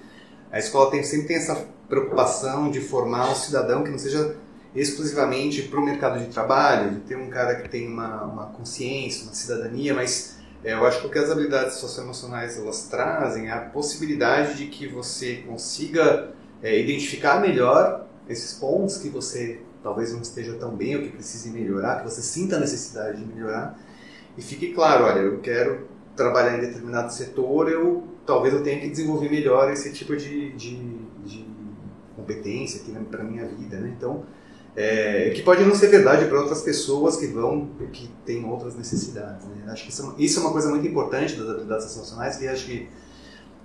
a 0.56 0.60
escola 0.60 0.90
tem, 0.90 1.04
sempre 1.04 1.28
tem 1.28 1.36
essa 1.36 1.68
preocupação 1.90 2.72
de 2.72 2.80
formar 2.80 3.30
um 3.30 3.36
cidadão 3.36 3.84
que 3.84 3.92
não 3.92 3.98
seja 3.98 4.38
exclusivamente 4.74 5.64
para 5.64 5.78
o 5.78 5.84
mercado 5.84 6.18
de 6.18 6.28
trabalho, 6.28 6.92
de 6.92 7.00
ter 7.02 7.18
um 7.18 7.30
cara 7.30 7.56
que 7.56 7.68
tem 7.68 7.86
uma, 7.90 8.24
uma 8.24 8.46
consciência, 8.46 9.26
uma 9.26 9.34
cidadania, 9.34 9.94
mas 9.94 10.38
é, 10.64 10.72
eu 10.72 10.86
acho 10.86 11.02
que 11.02 11.08
o 11.08 11.10
que 11.10 11.20
as 11.20 11.30
habilidades 11.30 11.76
socioemocionais 11.76 12.58
elas 12.58 12.88
trazem 12.88 13.50
é 13.50 13.52
a 13.52 13.60
possibilidade 13.60 14.56
de 14.56 14.68
que 14.68 14.88
você 14.88 15.44
consiga 15.46 16.32
é, 16.64 16.80
identificar 16.80 17.42
melhor 17.42 18.08
esses 18.30 18.54
pontos 18.54 18.98
que 18.98 19.10
você 19.10 19.60
talvez 19.84 20.14
não 20.14 20.22
esteja 20.22 20.54
tão 20.54 20.74
bem 20.74 20.96
ou 20.96 21.02
que 21.02 21.10
precise 21.10 21.50
melhorar, 21.50 21.98
que 21.98 22.10
você 22.10 22.22
sinta 22.22 22.56
a 22.56 22.60
necessidade 22.62 23.18
de 23.18 23.26
melhorar. 23.26 23.78
E 24.38 24.42
fique 24.42 24.74
claro, 24.74 25.04
olha, 25.04 25.20
eu 25.20 25.38
quero 25.42 25.86
trabalhar 26.16 26.58
em 26.58 26.62
determinado 26.62 27.12
setor, 27.12 27.70
eu 27.70 28.15
talvez 28.26 28.54
eu 28.54 28.64
tenha 28.64 28.80
que 28.80 28.90
desenvolver 28.90 29.30
melhor 29.30 29.72
esse 29.72 29.92
tipo 29.94 30.16
de, 30.16 30.52
de, 30.54 30.76
de 31.24 31.46
competência 32.16 32.82
aqui 32.82 32.92
para 33.06 33.24
minha 33.24 33.48
vida, 33.48 33.80
né? 33.80 33.94
Então 33.96 34.24
é, 34.76 35.30
que 35.30 35.42
pode 35.42 35.64
não 35.64 35.74
ser 35.74 35.88
verdade 35.88 36.26
para 36.26 36.38
outras 36.38 36.62
pessoas 36.62 37.16
que 37.16 37.28
vão, 37.28 37.70
que 37.94 38.10
têm 38.26 38.44
outras 38.46 38.76
necessidades. 38.76 39.46
Né? 39.48 39.64
Acho 39.68 39.84
que 39.86 39.90
isso, 39.90 40.16
é 40.18 40.22
isso, 40.22 40.40
é 40.40 40.44
uma 40.44 40.52
coisa 40.52 40.70
muito 40.70 40.86
importante 40.86 41.36
das 41.36 41.50
habilidades 41.50 41.96
emocionais, 41.96 42.36
que 42.36 42.48
acho 42.48 42.66
que, 42.66 42.90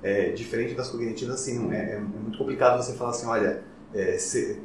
é, 0.03 0.31
diferente 0.31 0.75
das 0.75 0.89
cognitivas, 0.89 1.35
assim, 1.35 1.73
é, 1.73 1.95
é, 1.95 1.99
muito 1.99 2.39
complicado 2.39 2.81
você 2.81 2.93
falar 2.93 3.11
assim, 3.11 3.27
olha, 3.27 3.61
é, 3.93 4.17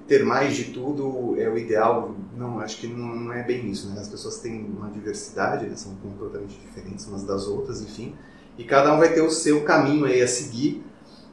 ter 0.08 0.24
mais 0.24 0.56
de 0.56 0.66
tudo 0.66 1.36
é 1.40 1.50
o 1.50 1.58
ideal. 1.58 2.16
Não, 2.38 2.60
acho 2.60 2.78
que 2.80 2.86
não, 2.86 3.16
não 3.16 3.34
é 3.34 3.42
bem 3.42 3.72
isso. 3.72 3.90
Né? 3.90 4.00
As 4.00 4.08
pessoas 4.08 4.38
têm 4.38 4.66
uma 4.66 4.92
diversidade, 4.92 5.66
né? 5.66 5.76
são 5.76 5.96
completamente 5.96 6.60
diferentes 6.60 7.08
umas 7.08 7.24
das 7.24 7.48
outras, 7.48 7.82
enfim, 7.82 8.14
e 8.58 8.64
cada 8.64 8.94
um 8.94 8.98
vai 8.98 9.14
ter 9.14 9.22
o 9.22 9.30
seu 9.30 9.64
caminho 9.64 10.06
aí 10.06 10.22
a 10.22 10.28
seguir 10.28 10.86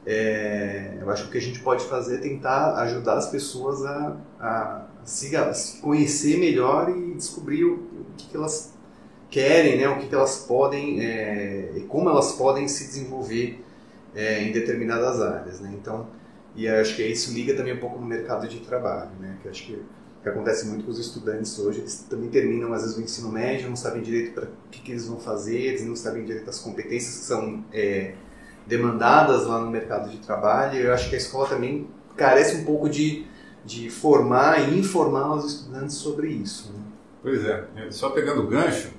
é, 0.05 0.97
eu 0.99 1.09
acho 1.09 1.23
que 1.23 1.29
o 1.29 1.31
que 1.31 1.37
a 1.37 1.41
gente 1.41 1.59
pode 1.59 1.85
fazer 1.85 2.15
é 2.15 2.17
tentar 2.17 2.75
ajudar 2.81 3.17
as 3.17 3.29
pessoas 3.29 3.85
a, 3.85 4.17
a, 4.39 4.85
se, 5.03 5.35
a 5.35 5.53
se, 5.53 5.81
conhecer 5.81 6.37
melhor 6.37 6.89
e 6.89 7.13
descobrir 7.13 7.63
o, 7.63 7.75
o 7.75 8.05
que, 8.17 8.27
que, 8.27 8.35
elas 8.35 8.73
querem, 9.29 9.77
né, 9.77 9.87
o 9.87 9.97
que, 9.99 10.07
que 10.07 10.15
elas 10.15 10.45
podem 10.45 10.99
é, 10.99 11.71
e 11.75 11.81
como 11.81 12.09
elas 12.09 12.33
podem 12.33 12.67
se 12.67 12.85
desenvolver 12.85 13.63
é, 14.13 14.43
em 14.43 14.51
determinadas 14.51 15.21
áreas. 15.21 15.61
Né? 15.61 15.73
Então, 15.73 16.07
e 16.53 16.67
acho 16.67 16.95
que 16.97 17.03
isso 17.03 17.33
liga 17.33 17.55
também 17.55 17.73
um 17.73 17.79
pouco 17.79 17.97
no 17.97 18.05
mercado 18.05 18.47
de 18.47 18.59
trabalho, 18.59 19.11
né? 19.19 19.37
que 19.41 19.47
acho 19.47 19.65
que 19.65 19.81
que 20.23 20.29
acontece 20.29 20.65
muito 20.67 20.85
com 20.85 20.91
os 20.91 20.97
estudantes 20.97 21.59
hoje, 21.59 21.81
eles 21.81 22.05
também 22.09 22.29
terminam 22.29 22.71
às 22.71 22.83
vezes 22.83 22.97
o 22.97 23.01
ensino 23.01 23.29
médio, 23.29 23.67
não 23.67 23.75
sabem 23.75 24.01
direito 24.01 24.33
para 24.33 24.47
que, 24.71 24.81
que, 24.81 24.91
eles 24.91 25.05
vão 25.05 25.19
fazer, 25.19 25.57
eles 25.57 25.85
não 25.85 25.97
sabem 25.97 26.23
direito 26.23 26.49
as 26.49 26.59
competências 26.59 27.19
que 27.19 27.25
são 27.25 27.63
é, 27.73 28.15
demandadas 28.65 29.45
lá 29.45 29.59
no 29.59 29.69
mercado 29.69 30.09
de 30.09 30.17
trabalho. 30.19 30.79
Eu 30.79 30.93
acho 30.93 31.09
que 31.09 31.15
a 31.15 31.17
escola 31.17 31.49
também 31.49 31.89
carece 32.15 32.55
um 32.55 32.63
pouco 32.63 32.89
de, 32.89 33.25
de 33.65 33.89
formar 33.89 34.69
e 34.69 34.79
informar 34.79 35.35
os 35.35 35.45
estudantes 35.45 35.97
sobre 35.97 36.29
isso. 36.29 36.71
Né? 36.71 36.79
Pois 37.21 37.43
é, 37.43 37.67
só 37.91 38.09
pegando 38.11 38.43
o 38.43 38.47
gancho, 38.47 38.91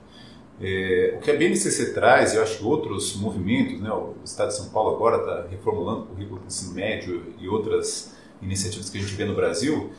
é, 0.61 1.15
o 1.17 1.21
que 1.21 1.31
a 1.31 1.37
BNCC 1.37 1.95
traz, 1.95 2.35
eu 2.35 2.43
acho 2.43 2.59
que 2.59 2.65
outros 2.65 3.17
movimentos, 3.17 3.81
né, 3.81 3.91
o 3.91 4.15
Estado 4.23 4.49
de 4.49 4.57
São 4.57 4.69
Paulo 4.69 4.95
agora 4.95 5.17
está 5.17 5.49
reformulando 5.51 6.03
o 6.03 6.07
currículo 6.07 6.41
do 6.41 6.47
ensino 6.47 6.75
médio 6.75 7.35
e 7.39 7.49
outras 7.49 8.15
iniciativas 8.43 8.91
que 8.91 8.99
a 8.99 9.01
gente 9.01 9.15
vê 9.15 9.25
no 9.25 9.35
Brasil, 9.35 9.91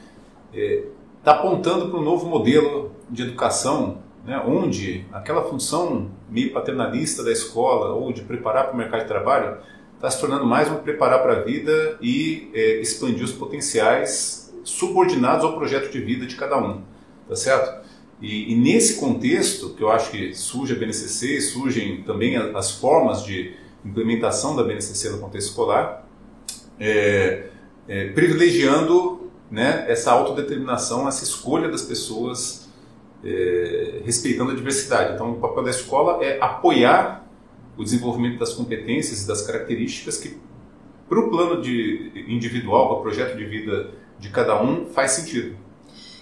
é, 0.54 0.84
tá 1.26 1.32
apontando 1.32 1.90
para 1.90 2.00
um 2.00 2.04
novo 2.04 2.28
modelo 2.30 2.92
de 3.10 3.24
educação 3.24 3.98
né, 4.24 4.42
onde 4.46 5.06
aquela 5.12 5.44
função 5.44 6.12
meio 6.30 6.54
paternalista 6.54 7.24
da 7.24 7.32
escola 7.32 7.94
ou 7.96 8.14
de 8.14 8.22
preparar 8.22 8.66
para 8.66 8.74
o 8.76 8.78
mercado 8.78 9.02
de 9.02 9.08
trabalho 9.08 9.58
está 9.96 10.10
se 10.10 10.20
tornando 10.20 10.46
mais 10.46 10.70
um 10.70 10.76
preparar 10.76 11.24
para 11.24 11.38
a 11.38 11.40
vida 11.42 11.98
e 12.00 12.52
é, 12.54 12.80
expandir 12.80 13.24
os 13.24 13.32
potenciais 13.32 14.54
subordinados 14.64 15.44
ao 15.44 15.56
projeto 15.58 15.92
de 15.92 16.00
vida 16.00 16.28
de 16.28 16.36
cada 16.36 16.58
um, 16.58 16.84
tá 17.28 17.36
certo? 17.36 17.86
E, 18.22 18.54
e 18.54 18.56
nesse 18.56 19.00
contexto 19.00 19.72
que 19.72 19.82
eu 19.82 19.90
acho 19.90 20.12
que 20.12 20.34
surge 20.34 20.74
a 20.74 20.76
BNCC, 20.78 21.42
surgem 21.42 22.04
também 22.04 22.36
as 22.38 22.72
formas 22.72 23.24
de 23.24 23.54
implementação 23.84 24.56
da 24.56 24.64
BNCC 24.64 25.10
no 25.10 25.20
contexto 25.20 25.50
escolar, 25.50 26.08
é, 26.80 27.48
é, 27.88 28.10
privilegiando 28.10 29.15
né, 29.56 29.86
essa 29.88 30.12
autodeterminação, 30.12 31.08
essa 31.08 31.24
escolha 31.24 31.70
das 31.70 31.82
pessoas 31.82 32.68
é, 33.24 34.02
respeitando 34.04 34.52
a 34.52 34.54
diversidade. 34.54 35.14
Então, 35.14 35.32
o 35.32 35.36
papel 35.40 35.64
da 35.64 35.70
escola 35.70 36.22
é 36.22 36.38
apoiar 36.42 37.26
o 37.78 37.84
desenvolvimento 37.84 38.38
das 38.38 38.54
competências 38.54 39.24
e 39.24 39.28
das 39.28 39.44
características 39.44 40.18
que, 40.18 40.38
para 41.08 41.20
o 41.20 41.30
plano 41.30 41.62
de, 41.62 42.12
individual, 42.28 42.90
para 42.90 42.98
o 42.98 43.02
projeto 43.02 43.38
de 43.38 43.46
vida 43.46 43.92
de 44.20 44.30
cada 44.30 44.62
um, 44.62 44.88
faz 44.88 45.12
sentido. 45.12 45.58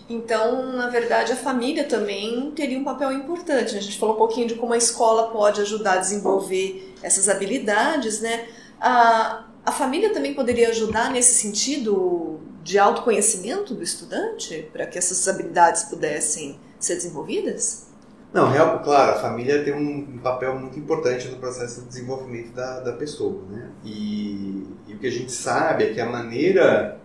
Então, 0.08 0.72
na 0.74 0.88
verdade, 0.90 1.32
a 1.32 1.36
família 1.36 1.86
também 1.86 2.52
teria 2.52 2.78
um 2.78 2.84
papel 2.84 3.12
importante. 3.13 3.75
A 3.75 3.82
gente 3.82 3.98
falou 3.98 4.13
um 4.13 4.18
pouquinho 4.20 4.48
de 4.48 4.54
como 4.54 4.74
a 4.74 4.78
escola 4.78 5.32
pode 5.32 5.60
ajudar 5.62 5.94
a 5.94 5.98
desenvolver 5.98 6.94
essas 7.02 7.28
habilidades, 7.28 8.22
né? 8.22 8.48
A, 8.80 9.46
a 9.66 9.72
família 9.72 10.12
também 10.12 10.36
poderia 10.36 10.70
ajudar 10.70 11.10
nesse 11.10 11.34
sentido 11.42 12.52
de 12.63 12.79
autoconhecimento 12.79 13.75
do 13.75 13.84
estudante, 13.84 14.70
para 14.72 14.88
que 14.88 14.98
essas 14.98 15.27
habilidades 15.27 15.84
pudessem 15.84 16.58
ser 16.79 16.96
desenvolvidas? 16.96 17.88
Não, 18.34 18.51
claro, 18.82 19.12
a 19.12 19.15
família 19.15 19.63
tem 19.63 19.74
um 19.74 20.17
papel 20.17 20.58
muito 20.58 20.79
importante 20.79 21.27
no 21.27 21.38
processo 21.38 21.82
de 21.82 21.88
desenvolvimento 21.89 22.51
da, 22.51 22.79
da 22.79 22.93
pessoa, 22.93 23.43
né? 23.48 23.70
E, 23.84 24.65
e, 24.88 24.93
o 24.93 24.98
que 24.98 25.05
a 25.05 25.12
gente 25.12 25.32
sabe 25.32 25.84
é 25.84 25.93
que 25.93 26.01
a 26.01 26.10
maneira 26.10 27.00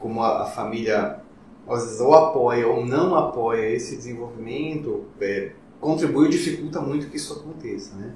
como 0.00 0.20
a, 0.20 0.42
a 0.42 0.46
família 0.46 1.20
às 1.68 1.84
vezes 1.84 2.00
ou 2.00 2.12
apoia 2.12 2.66
ou 2.66 2.84
não 2.84 3.14
apoia 3.14 3.70
esse 3.70 3.96
desenvolvimento 3.96 5.04
é, 5.20 5.52
contribui 5.80 6.26
e 6.26 6.30
dificulta 6.30 6.80
muito 6.80 7.08
que 7.08 7.16
isso 7.16 7.32
aconteça, 7.34 7.94
né? 7.94 8.12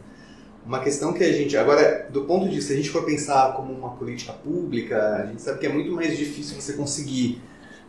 Uma 0.66 0.80
questão 0.80 1.12
que 1.12 1.22
a 1.22 1.32
gente, 1.32 1.56
agora, 1.56 2.08
do 2.10 2.24
ponto 2.24 2.48
de 2.48 2.56
vista, 2.56 2.68
se 2.68 2.72
a 2.72 2.76
gente 2.76 2.90
for 2.90 3.04
pensar 3.04 3.54
como 3.54 3.72
uma 3.72 3.90
política 3.90 4.32
pública, 4.32 5.22
a 5.22 5.26
gente 5.26 5.40
sabe 5.40 5.60
que 5.60 5.66
é 5.66 5.68
muito 5.68 5.92
mais 5.92 6.18
difícil 6.18 6.60
você 6.60 6.72
conseguir 6.72 7.40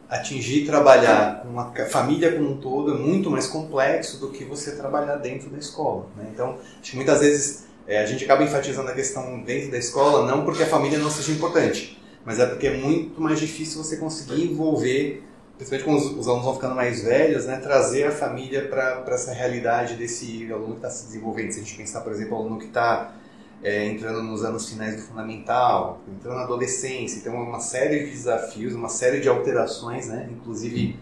atingir 0.10 0.66
trabalhar 0.66 1.42
com 1.42 1.50
uma 1.50 1.74
família 1.90 2.32
como 2.32 2.52
um 2.52 2.58
todo 2.58 2.94
é 2.94 2.98
muito 2.98 3.30
mais 3.30 3.48
complexo 3.48 4.20
do 4.20 4.30
que 4.30 4.46
você 4.46 4.72
trabalhar 4.72 5.16
dentro 5.18 5.50
da 5.50 5.58
escola. 5.58 6.08
Né? 6.16 6.30
Então, 6.34 6.58
acho 6.80 6.92
que 6.92 6.96
muitas 6.96 7.20
vezes 7.20 7.66
é, 7.88 8.00
a 8.00 8.06
gente 8.06 8.24
acaba 8.24 8.44
enfatizando 8.44 8.90
a 8.90 8.94
questão 8.94 9.42
dentro 9.42 9.72
da 9.72 9.78
escola, 9.78 10.26
não 10.26 10.46
porque 10.46 10.64
a 10.64 10.68
família 10.68 10.98
não 10.98 11.10
seja 11.10 11.32
importante, 11.32 12.02
mas 12.24 12.40
é 12.40 12.46
porque 12.46 12.68
é 12.68 12.78
muito 12.78 13.20
mais 13.20 13.40
difícil 13.40 13.84
você 13.84 13.98
conseguir 13.98 14.44
envolver, 14.44 15.24
principalmente 15.58 15.84
quando 15.84 15.98
os, 15.98 16.20
os 16.20 16.28
alunos 16.28 16.46
vão 16.46 16.56
ficando 16.56 16.76
mais 16.76 17.04
velhos, 17.04 17.46
né, 17.46 17.58
trazer 17.58 18.06
a 18.06 18.12
família 18.12 18.68
para 18.68 19.04
essa 19.08 19.34
realidade 19.34 19.96
desse 19.96 20.52
aluno 20.52 20.72
que 20.72 20.78
está 20.78 20.90
se 20.90 21.08
desenvolvendo. 21.08 21.52
Se 21.52 21.60
a 21.60 21.64
gente 21.64 21.76
pensar, 21.76 22.02
por 22.02 22.12
exemplo, 22.14 22.38
o 22.38 22.40
aluno 22.40 22.60
que 22.60 22.66
está 22.66 23.16
é, 23.64 23.86
entrando 23.88 24.22
nos 24.22 24.44
anos 24.44 24.70
finais 24.70 24.96
do 24.96 25.02
fundamental, 25.02 26.02
entrando 26.08 26.36
na 26.36 26.44
adolescência, 26.44 27.20
então 27.20 27.36
uma 27.36 27.60
série 27.60 28.06
de 28.06 28.12
desafios, 28.12 28.74
uma 28.74 28.90
série 28.90 29.20
de 29.20 29.28
alterações, 29.28 30.08
né, 30.08 30.30
inclusive 30.32 31.00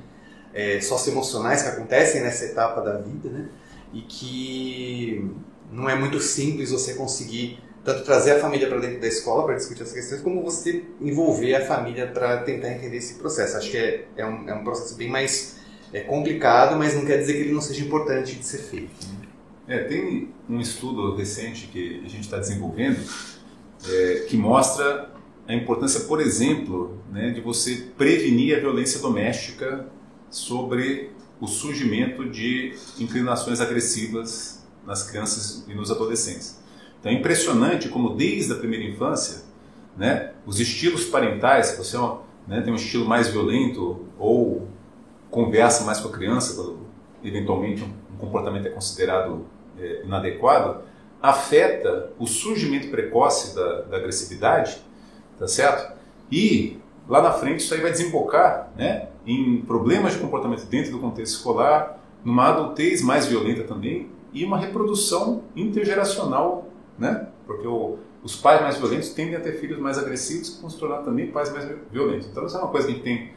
é, 0.54 0.80
socioemocionais 0.80 1.62
que 1.62 1.68
acontecem 1.68 2.22
nessa 2.22 2.46
etapa 2.46 2.82
da 2.82 2.98
vida, 2.98 3.30
né, 3.30 3.50
e 3.94 4.02
que 4.02 5.30
não 5.72 5.90
é 5.90 5.96
muito 5.96 6.20
simples 6.20 6.72
você 6.72 6.94
conseguir 6.94 7.60
tanto 7.86 8.04
trazer 8.04 8.32
a 8.32 8.40
família 8.40 8.68
para 8.68 8.80
dentro 8.80 9.00
da 9.00 9.08
escola 9.08 9.46
para 9.46 9.56
discutir 9.56 9.84
essas 9.84 9.94
questões, 9.94 10.22
como 10.22 10.42
você 10.42 10.84
envolver 11.00 11.54
a 11.54 11.64
família 11.64 12.08
para 12.08 12.38
tentar 12.38 12.72
entender 12.72 12.98
esse 12.98 13.14
processo. 13.14 13.56
Acho 13.56 13.70
que 13.70 13.78
é, 13.78 14.08
é, 14.18 14.26
um, 14.26 14.50
é 14.50 14.56
um 14.56 14.64
processo 14.64 14.96
bem 14.96 15.08
mais 15.08 15.56
é 15.94 16.02
complicado, 16.02 16.76
mas 16.78 16.96
não 16.96 17.06
quer 17.06 17.20
dizer 17.20 17.34
que 17.34 17.40
ele 17.42 17.54
não 17.54 17.62
seja 17.62 17.86
importante 17.86 18.36
de 18.36 18.44
ser 18.44 18.58
feito. 18.58 19.08
Né? 19.08 19.28
É, 19.68 19.84
tem 19.84 20.30
um 20.50 20.60
estudo 20.60 21.16
recente 21.16 21.68
que 21.68 22.02
a 22.04 22.10
gente 22.10 22.22
está 22.22 22.38
desenvolvendo 22.38 23.00
é, 23.88 24.26
que 24.28 24.36
mostra 24.36 25.12
a 25.48 25.54
importância, 25.54 26.02
por 26.02 26.20
exemplo, 26.20 27.00
né, 27.12 27.30
de 27.30 27.40
você 27.40 27.86
prevenir 27.96 28.58
a 28.58 28.60
violência 28.60 29.00
doméstica 29.00 29.86
sobre 30.30 31.12
o 31.40 31.48
surgimento 31.48 32.28
de 32.28 32.74
inclinações 33.00 33.62
agressivas 33.62 34.66
nas 34.86 35.04
crianças 35.10 35.64
e 35.68 35.74
nos 35.76 35.92
adolescentes. 35.92 36.65
Então 37.06 37.14
é 37.14 37.20
impressionante 37.20 37.88
como 37.88 38.16
desde 38.16 38.52
a 38.52 38.56
primeira 38.56 38.84
infância, 38.84 39.44
né, 39.96 40.32
os 40.44 40.60
estilos 40.60 41.06
parentais, 41.06 41.68
se 41.68 41.78
você 41.78 41.96
né, 42.48 42.62
tem 42.62 42.74
um 42.74 42.76
estilo 42.76 43.06
mais 43.06 43.28
violento 43.28 44.08
ou 44.18 44.68
conversa 45.30 45.86
mais 45.86 46.00
com 46.00 46.08
a 46.08 46.12
criança, 46.12 46.76
eventualmente 47.24 47.84
um 47.84 48.18
comportamento 48.18 48.66
é 48.66 48.72
considerado 48.72 49.46
é, 49.78 50.02
inadequado, 50.04 50.82
afeta 51.22 52.12
o 52.18 52.26
surgimento 52.26 52.88
precoce 52.90 53.54
da, 53.56 53.82
da, 53.82 53.98
agressividade, 53.98 54.82
tá 55.38 55.48
certo? 55.48 55.96
E 56.32 56.80
lá 57.08 57.22
na 57.22 57.34
frente 57.34 57.60
isso 57.60 57.76
aí 57.76 57.82
vai 57.82 57.92
desembocar 57.92 58.72
né, 58.76 59.10
em 59.28 59.62
problemas 59.62 60.14
de 60.14 60.20
comportamento 60.20 60.66
dentro 60.66 60.94
do 60.94 60.98
contexto 60.98 61.36
escolar, 61.36 62.00
numa 62.24 62.50
adultez 62.50 63.04
mais 63.04 63.28
violenta 63.28 63.64
também 63.64 64.10
e 64.34 64.44
uma 64.44 64.58
reprodução 64.58 65.44
intergeracional 65.56 66.65
né? 66.98 67.28
Porque 67.46 67.68
o, 67.68 67.98
os 68.24 68.36
pais 68.36 68.62
mais 68.62 68.78
violentos 68.78 69.10
tendem 69.10 69.36
a 69.36 69.40
ter 69.40 69.54
filhos 69.60 69.80
mais 69.80 69.98
agressivos 69.98 70.50
que 70.50 70.62
vão 70.62 70.70
se 70.70 70.78
tornar 70.78 71.00
também 71.00 71.28
pais 71.28 71.52
mais 71.52 71.70
violentos. 71.92 72.28
Então, 72.28 72.46
isso 72.46 72.58
é 72.58 72.60
uma 72.60 72.70
coisa 72.70 72.88
que 72.88 72.94
a 72.94 72.96
gente 72.96 73.04
tem 73.04 73.32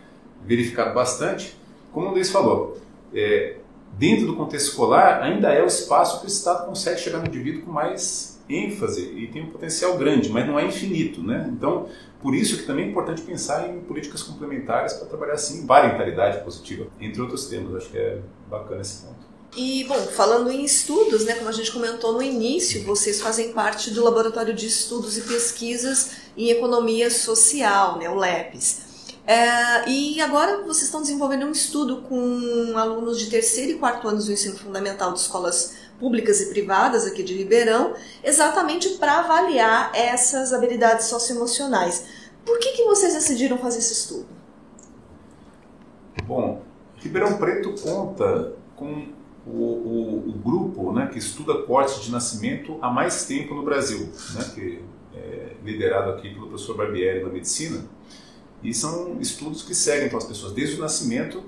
verificado 0.45 0.95
bastante. 0.95 1.57
Como 1.93 2.09
o 2.09 2.11
Luiz 2.13 2.31
falou, 2.31 2.79
é, 3.15 3.57
dentro 3.99 4.27
do 4.27 4.37
contexto 4.37 4.69
escolar, 4.69 5.23
ainda 5.23 5.53
é 5.53 5.63
o 5.63 5.67
espaço 5.67 6.21
que 6.21 6.27
o 6.27 6.29
Estado 6.29 6.67
consegue 6.67 7.01
chegar 7.01 7.19
no 7.19 7.27
indivíduo 7.27 7.63
com 7.63 7.73
mais 7.73 8.39
ênfase 8.49 9.03
e 9.03 9.27
tem 9.27 9.43
um 9.43 9.51
potencial 9.51 9.97
grande, 9.99 10.31
mas 10.31 10.47
não 10.47 10.59
é 10.59 10.65
infinito. 10.65 11.23
Né? 11.23 11.51
Então, 11.53 11.89
por 12.21 12.35
isso 12.35 12.57
que 12.57 12.65
também 12.65 12.87
é 12.87 12.89
importante 12.89 13.23
pensar 13.23 13.69
em 13.69 13.81
políticas 13.81 14.23
complementares 14.23 14.95
para 14.95 15.07
trabalhar 15.07 15.35
assim 15.35 15.67
parentalidade 15.67 16.43
positiva, 16.43 16.87
entre 17.01 17.21
outros 17.21 17.47
temas. 17.47 17.75
Acho 17.75 17.91
que 17.91 17.99
é 17.99 18.21
bacana 18.49 18.81
esse 18.81 19.05
ponto. 19.05 19.18
E, 19.57 19.85
bom, 19.85 19.99
falando 20.09 20.51
em 20.51 20.65
estudos, 20.65 21.25
né, 21.25 21.35
como 21.35 21.49
a 21.49 21.53
gente 21.53 21.73
comentou 21.73 22.13
no 22.13 22.23
início, 22.23 22.85
vocês 22.85 23.21
fazem 23.21 23.53
parte 23.53 23.91
do 23.91 24.05
Laboratório 24.05 24.55
de 24.55 24.67
Estudos 24.67 25.17
e 25.17 25.23
Pesquisas 25.23 26.11
em 26.37 26.51
Economia 26.51 27.11
Social, 27.11 27.99
né, 27.99 28.09
o 28.09 28.15
LEPES. 28.15 28.89
É, 29.27 29.89
e 29.89 30.21
agora 30.23 30.63
vocês 30.63 30.85
estão 30.85 31.03
desenvolvendo 31.03 31.45
um 31.45 31.53
estudo 31.53 32.03
com 32.03 32.73
alunos 32.77 33.19
de 33.19 33.29
terceiro 33.29 33.73
e 33.73 33.75
quarto 33.75 34.09
anos 34.09 34.27
do 34.27 34.33
ensino 34.33 34.57
fundamental 34.57 35.13
de 35.13 35.21
escolas 35.21 35.75
públicas 35.99 36.41
e 36.41 36.47
privadas 36.47 37.07
aqui 37.07 37.23
de 37.23 37.35
Ribeirão, 37.35 37.95
exatamente 38.25 38.91
para 38.91 39.19
avaliar 39.19 39.91
essas 39.95 40.53
habilidades 40.53 41.07
socioemocionais. 41.07 42.05
Por 42.47 42.59
que, 42.59 42.73
que 42.73 42.85
vocês 42.85 43.13
decidiram 43.13 43.59
fazer 43.59 43.81
esse 43.81 43.93
estudo? 43.93 44.27
Bom, 46.25 46.63
Ribeirão 46.97 47.37
Preto 47.37 47.75
conta 47.83 48.55
com 48.77 49.09
o, 49.49 50.25
o, 50.27 50.29
o, 50.29 50.33
grupo 50.33 50.93
né, 50.93 51.09
que 51.11 51.19
estuda 51.19 51.63
cortes 51.63 52.03
de 52.03 52.11
nascimento 52.11 52.79
há 52.83 52.91
mais 52.91 53.25
tempo 53.25 53.55
no 53.55 53.63
Brasil, 53.63 54.09
né, 54.35 54.45
que 54.55 54.81
é 55.15 55.53
liderado 55.65 56.11
aqui 56.11 56.31
pelo 56.31 56.49
professor 56.49 56.77
Barbieri 56.77 57.25
da 57.25 57.31
medicina, 57.31 57.85
e 58.63 58.75
são 58.75 59.19
estudos 59.21 59.63
que 59.63 59.75
seguem 59.75 60.07
então, 60.07 60.19
as 60.19 60.25
pessoas 60.25 60.53
desde 60.53 60.77
o 60.77 60.81
nascimento 60.81 61.43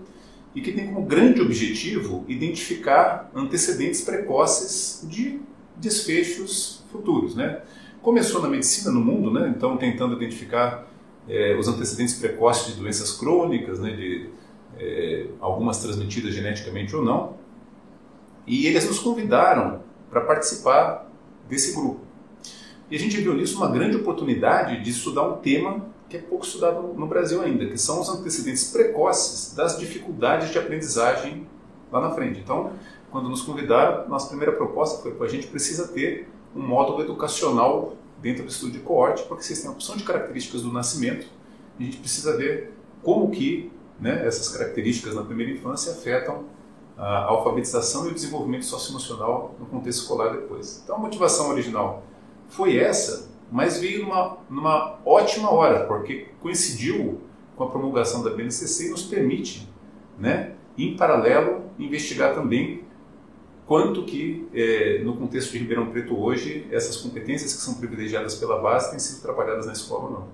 e 0.54 0.60
que 0.60 0.72
têm 0.72 0.86
como 0.86 1.06
grande 1.06 1.40
objetivo 1.40 2.24
identificar 2.26 3.30
antecedentes 3.34 4.00
precoces 4.00 5.06
de 5.08 5.40
desfechos 5.76 6.82
futuros. 6.90 7.34
Né? 7.34 7.60
Começou 8.02 8.40
na 8.40 8.48
medicina 8.48 8.90
no 8.90 9.00
mundo, 9.00 9.30
né, 9.30 9.52
então 9.54 9.76
tentando 9.76 10.14
identificar 10.16 10.88
é, 11.28 11.56
os 11.56 11.68
antecedentes 11.68 12.14
precoces 12.14 12.74
de 12.74 12.80
doenças 12.80 13.12
crônicas, 13.12 13.78
né, 13.78 13.90
de 13.90 14.30
é, 14.78 15.26
algumas 15.40 15.78
transmitidas 15.78 16.34
geneticamente 16.34 16.96
ou 16.96 17.04
não, 17.04 17.39
e 18.50 18.66
eles 18.66 18.84
nos 18.84 18.98
convidaram 18.98 19.80
para 20.10 20.22
participar 20.22 21.08
desse 21.48 21.72
grupo. 21.72 22.00
E 22.90 22.96
a 22.96 22.98
gente 22.98 23.16
viu 23.18 23.32
nisso 23.32 23.56
uma 23.56 23.70
grande 23.70 23.96
oportunidade 23.96 24.82
de 24.82 24.90
estudar 24.90 25.22
um 25.22 25.36
tema 25.36 25.86
que 26.08 26.16
é 26.16 26.20
pouco 26.20 26.44
estudado 26.44 26.82
no 26.82 27.06
Brasil 27.06 27.40
ainda, 27.40 27.64
que 27.66 27.78
são 27.78 28.00
os 28.00 28.08
antecedentes 28.08 28.72
precoces 28.72 29.54
das 29.54 29.78
dificuldades 29.78 30.50
de 30.50 30.58
aprendizagem 30.58 31.46
lá 31.92 32.00
na 32.00 32.10
frente. 32.10 32.40
Então, 32.40 32.72
quando 33.12 33.28
nos 33.28 33.42
convidaram, 33.42 34.08
nossa 34.08 34.26
primeira 34.26 34.50
proposta 34.50 35.00
foi 35.00 35.26
a 35.28 35.30
gente 35.30 35.46
precisa 35.46 35.86
ter 35.86 36.28
um 36.54 36.60
módulo 36.60 37.02
educacional 37.02 37.94
dentro 38.20 38.42
do 38.42 38.48
estudo 38.48 38.72
de 38.72 38.80
coorte, 38.80 39.22
porque 39.28 39.44
vocês 39.44 39.60
têm 39.60 39.70
a 39.70 39.72
opção 39.72 39.96
de 39.96 40.02
características 40.02 40.62
do 40.62 40.72
nascimento, 40.72 41.28
a 41.78 41.82
gente 41.84 41.98
precisa 41.98 42.36
ver 42.36 42.72
como 43.00 43.30
que 43.30 43.70
né, 44.00 44.26
essas 44.26 44.48
características 44.48 45.14
na 45.14 45.22
primeira 45.22 45.52
infância 45.52 45.92
afetam 45.92 46.46
a 47.00 47.24
alfabetização 47.24 48.06
e 48.06 48.10
o 48.10 48.14
desenvolvimento 48.14 48.66
socioemocional 48.66 49.54
no 49.58 49.64
contexto 49.64 50.02
escolar 50.02 50.34
depois. 50.34 50.82
Então 50.84 50.96
a 50.96 50.98
motivação 50.98 51.48
original 51.48 52.02
foi 52.50 52.76
essa, 52.76 53.30
mas 53.50 53.80
veio 53.80 54.02
numa, 54.02 54.36
numa 54.50 54.98
ótima 55.06 55.50
hora, 55.50 55.86
porque 55.86 56.28
coincidiu 56.42 57.18
com 57.56 57.64
a 57.64 57.70
promulgação 57.70 58.22
da 58.22 58.28
BNCC 58.28 58.88
e 58.88 58.90
nos 58.90 59.02
permite, 59.02 59.66
né, 60.18 60.52
em 60.76 60.94
paralelo, 60.94 61.62
investigar 61.78 62.34
também 62.34 62.84
quanto 63.66 64.04
que, 64.04 64.46
é, 64.52 65.00
no 65.02 65.16
contexto 65.16 65.52
de 65.52 65.58
Ribeirão 65.58 65.90
Preto 65.90 66.18
hoje, 66.18 66.66
essas 66.70 66.98
competências 66.98 67.54
que 67.54 67.62
são 67.62 67.74
privilegiadas 67.74 68.34
pela 68.34 68.60
base 68.60 68.90
têm 68.90 68.98
sido 68.98 69.22
trabalhadas 69.22 69.64
na 69.64 69.72
escola 69.72 70.04
ou 70.04 70.10
não. 70.10 70.28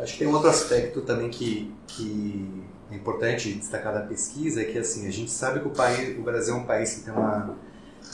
Acho 0.00 0.12
que 0.12 0.20
tem 0.20 0.28
um 0.28 0.34
outro 0.34 0.48
aspecto 0.48 1.00
também 1.00 1.30
que, 1.30 1.72
que 1.88 2.62
é 2.90 2.94
importante 2.94 3.52
destacar 3.52 3.92
da 3.92 4.00
pesquisa 4.00 4.62
é 4.62 4.64
que 4.64 4.78
assim 4.78 5.06
a 5.06 5.10
gente 5.10 5.30
sabe 5.30 5.60
que 5.60 5.68
o 5.68 5.70
país, 5.70 6.18
o 6.18 6.22
Brasil 6.22 6.54
é 6.54 6.56
um 6.56 6.64
país 6.64 6.94
que 6.94 7.00
tem 7.02 7.12
uma 7.12 7.56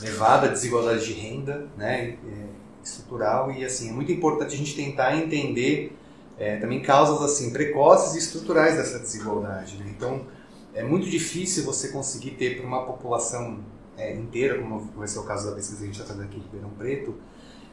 elevada 0.02 0.48
desigualdade 0.48 1.04
de 1.04 1.12
renda, 1.12 1.68
né, 1.76 2.16
é, 2.26 2.46
estrutural 2.82 3.52
e 3.52 3.64
assim 3.64 3.90
é 3.90 3.92
muito 3.92 4.10
importante 4.10 4.54
a 4.54 4.58
gente 4.58 4.74
tentar 4.74 5.16
entender 5.16 5.96
é, 6.36 6.56
também 6.56 6.82
causas 6.82 7.22
assim 7.22 7.50
precoces 7.50 8.14
e 8.14 8.18
estruturais 8.18 8.76
dessa 8.76 8.98
desigualdade. 8.98 9.76
Né? 9.76 9.92
Então 9.96 10.26
é 10.74 10.82
muito 10.82 11.08
difícil 11.08 11.64
você 11.64 11.88
conseguir 11.88 12.32
ter 12.32 12.56
para 12.56 12.66
uma 12.66 12.84
população 12.84 13.60
é, 13.96 14.14
inteira, 14.14 14.60
como 14.60 14.80
vai 14.96 15.06
ser 15.06 15.20
o 15.20 15.22
caso 15.22 15.48
da 15.48 15.54
pesquisa 15.54 15.78
que 15.78 15.84
a 15.84 15.86
gente 15.86 16.00
está 16.00 16.12
fazendo 16.12 16.26
aqui 16.26 16.38
em 16.38 16.42
Ribeirão 16.42 16.70
Preto, 16.70 17.14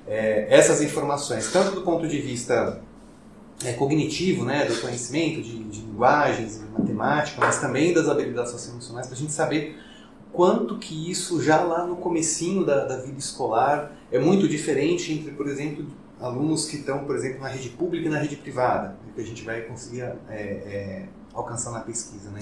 é, 0.08 0.48
essas 0.50 0.82
informações, 0.82 1.52
tanto 1.52 1.76
do 1.76 1.82
ponto 1.82 2.08
de 2.08 2.22
vista 2.22 2.82
é, 3.64 3.74
cognitivo, 3.74 4.46
né, 4.46 4.66
do 4.66 4.80
conhecimento 4.80 5.42
de, 5.42 5.64
de 5.64 5.82
linguagens, 5.82 6.62
matemática, 6.78 7.40
mas 7.40 7.60
também 7.60 7.94
das 7.94 8.08
habilidades 8.08 8.52
socioemocionais, 8.52 9.08
para 9.08 9.16
a 9.16 9.20
gente 9.20 9.32
saber 9.32 9.78
quanto 10.32 10.78
que 10.78 11.10
isso 11.10 11.42
já 11.42 11.62
lá 11.62 11.86
no 11.86 11.98
comecinho 11.98 12.66
da, 12.66 12.86
da, 12.86 12.98
vida 12.98 13.20
escolar 13.20 13.92
é 14.12 14.20
muito 14.20 14.48
diferente 14.48 15.12
entre, 15.12 15.32
por 15.32 15.48
exemplo, 15.48 15.86
alunos 16.20 16.66
que 16.66 16.78
estão, 16.78 17.06
por 17.06 17.16
exemplo, 17.16 17.42
na 17.42 17.48
rede 17.48 17.70
pública 17.70 18.08
e 18.08 18.10
na 18.10 18.20
rede 18.20 18.36
privada, 18.36 18.98
que 19.14 19.22
a 19.22 19.26
gente 19.26 19.44
vai 19.44 19.62
conseguir 19.62 20.02
é, 20.02 20.16
é, 20.30 21.06
alcançar 21.34 21.72
na 21.72 21.82
pesquisa, 21.82 22.30
né? 22.30 22.42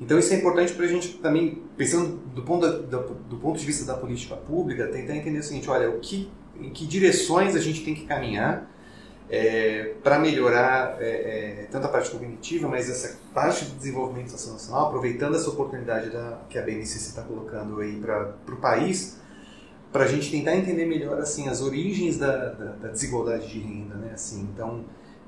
Então 0.00 0.18
isso 0.18 0.32
é 0.34 0.36
importante 0.36 0.74
para 0.74 0.84
a 0.84 0.88
gente 0.88 1.14
também, 1.18 1.62
pensando 1.76 2.18
do 2.34 2.42
ponto, 2.42 2.66
da, 2.82 2.98
do, 2.98 3.36
ponto 3.38 3.58
de 3.58 3.64
vista 3.64 3.86
da 3.86 3.94
política 3.94 4.36
pública, 4.36 4.86
tentar 4.88 5.16
entender 5.16 5.38
o 5.38 5.42
seguinte, 5.42 5.70
olha, 5.70 5.88
o 5.88 6.00
que, 6.00 6.30
em 6.60 6.68
que 6.68 6.86
direções 6.86 7.56
a 7.56 7.60
gente 7.60 7.82
tem 7.82 7.94
que 7.94 8.04
caminhar 8.04 8.70
é, 9.28 9.94
para 10.02 10.18
melhorar 10.18 10.96
é, 11.00 11.62
é, 11.62 11.68
tanto 11.70 11.86
a 11.86 11.88
parte 11.88 12.10
cognitiva, 12.10 12.68
mas 12.68 12.88
essa 12.88 13.18
parte 13.34 13.64
do 13.64 13.76
desenvolvimento 13.76 14.30
socioemocional, 14.30 14.86
aproveitando 14.86 15.34
essa 15.34 15.50
oportunidade 15.50 16.10
da, 16.10 16.42
que 16.48 16.58
a 16.58 16.62
BNCC 16.62 17.08
está 17.08 17.22
colocando 17.22 17.80
aí 17.80 17.96
para 17.96 18.36
o 18.48 18.56
país, 18.56 19.18
para 19.92 20.04
a 20.04 20.06
gente 20.06 20.30
tentar 20.30 20.56
entender 20.56 20.86
melhor 20.86 21.18
assim 21.18 21.48
as 21.48 21.60
origens 21.60 22.18
da, 22.18 22.50
da, 22.50 22.72
da, 22.72 22.88
desigualdade 22.88 23.48
de 23.48 23.58
renda, 23.58 23.94
né? 23.96 24.10
Assim, 24.14 24.48
então 24.52 24.84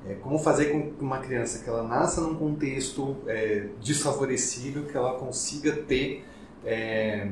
É, 0.07 0.15
como 0.15 0.39
fazer 0.39 0.67
com 0.67 0.93
que 0.93 1.03
uma 1.03 1.19
criança 1.19 1.59
que 1.59 1.69
ela 1.69 1.83
nasça 1.83 2.21
num 2.21 2.37
contexto 2.37 3.17
é, 3.27 3.67
desfavorecido, 3.81 4.85
que 4.85 4.97
ela 4.97 5.19
consiga 5.19 5.73
ter 5.73 6.25
é, 6.65 7.29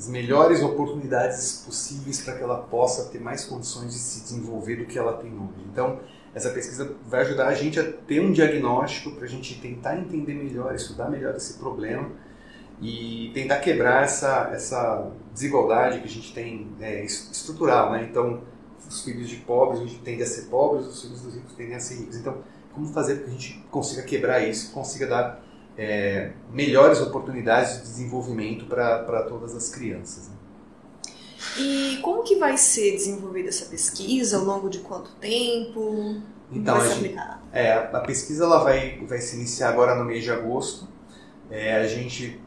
as 0.00 0.08
melhores 0.08 0.62
oportunidades 0.62 1.62
possíveis 1.66 2.22
para 2.22 2.34
que 2.34 2.42
ela 2.42 2.56
possa 2.56 3.10
ter 3.10 3.20
mais 3.20 3.44
condições 3.44 3.92
de 3.92 3.98
se 3.98 4.22
desenvolver 4.22 4.76
do 4.76 4.86
que 4.86 4.98
ela 4.98 5.12
tem 5.12 5.30
hoje. 5.30 5.62
Então, 5.70 6.00
essa 6.34 6.48
pesquisa 6.48 6.96
vai 7.06 7.20
ajudar 7.20 7.48
a 7.48 7.54
gente 7.54 7.78
a 7.78 7.84
ter 7.84 8.18
um 8.18 8.32
diagnóstico 8.32 9.10
para 9.14 9.26
a 9.26 9.28
gente 9.28 9.60
tentar 9.60 9.98
entender 9.98 10.32
melhor, 10.32 10.74
estudar 10.74 11.10
melhor 11.10 11.34
esse 11.34 11.58
problema 11.58 12.10
e 12.80 13.30
tentar 13.34 13.58
quebrar 13.58 14.04
essa, 14.04 14.50
essa 14.54 15.12
desigualdade 15.34 16.00
que 16.00 16.06
a 16.06 16.10
gente 16.10 16.32
tem 16.32 16.72
é, 16.80 17.04
estrutural, 17.04 17.92
né? 17.92 18.08
Então, 18.10 18.40
os 18.88 19.04
filhos 19.04 19.28
de 19.28 19.36
pobres 19.36 19.82
a 19.82 19.84
gente 19.84 19.98
tende 19.98 20.22
a 20.22 20.26
ser 20.26 20.46
pobres, 20.46 20.86
os 20.86 21.02
filhos 21.02 21.20
dos 21.20 21.34
ricos 21.34 21.52
tendem 21.52 21.74
a 21.74 21.80
ser 21.80 21.96
ricos. 21.96 22.16
Então, 22.16 22.38
como 22.72 22.86
fazer 22.86 23.16
para 23.16 23.24
que 23.24 23.28
a 23.28 23.32
gente 23.34 23.66
consiga 23.70 24.00
quebrar 24.00 24.40
isso, 24.40 24.72
consiga 24.72 25.06
dar 25.06 25.44
é, 25.76 26.32
melhores 26.52 27.00
oportunidades 27.00 27.76
de 27.76 27.82
desenvolvimento 27.82 28.66
para 28.66 29.22
todas 29.22 29.54
as 29.54 29.68
crianças. 29.68 30.28
Né? 30.28 30.34
E 31.58 31.98
como 32.02 32.22
que 32.22 32.36
vai 32.36 32.56
ser 32.56 32.92
desenvolvida 32.92 33.48
essa 33.48 33.66
pesquisa? 33.66 34.36
Ao 34.36 34.44
longo 34.44 34.68
de 34.68 34.80
quanto 34.80 35.10
tempo? 35.12 36.20
Então, 36.52 36.76
vai 36.76 36.86
a, 36.86 36.90
gente, 36.90 37.16
é, 37.52 37.72
a 37.72 38.00
pesquisa 38.00 38.44
ela 38.44 38.62
vai, 38.62 38.98
vai 39.06 39.18
se 39.18 39.36
iniciar 39.36 39.70
agora 39.70 39.94
no 39.94 40.04
mês 40.04 40.22
de 40.22 40.30
agosto. 40.30 40.86
É, 41.50 41.76
a 41.76 41.86
gente 41.86 42.40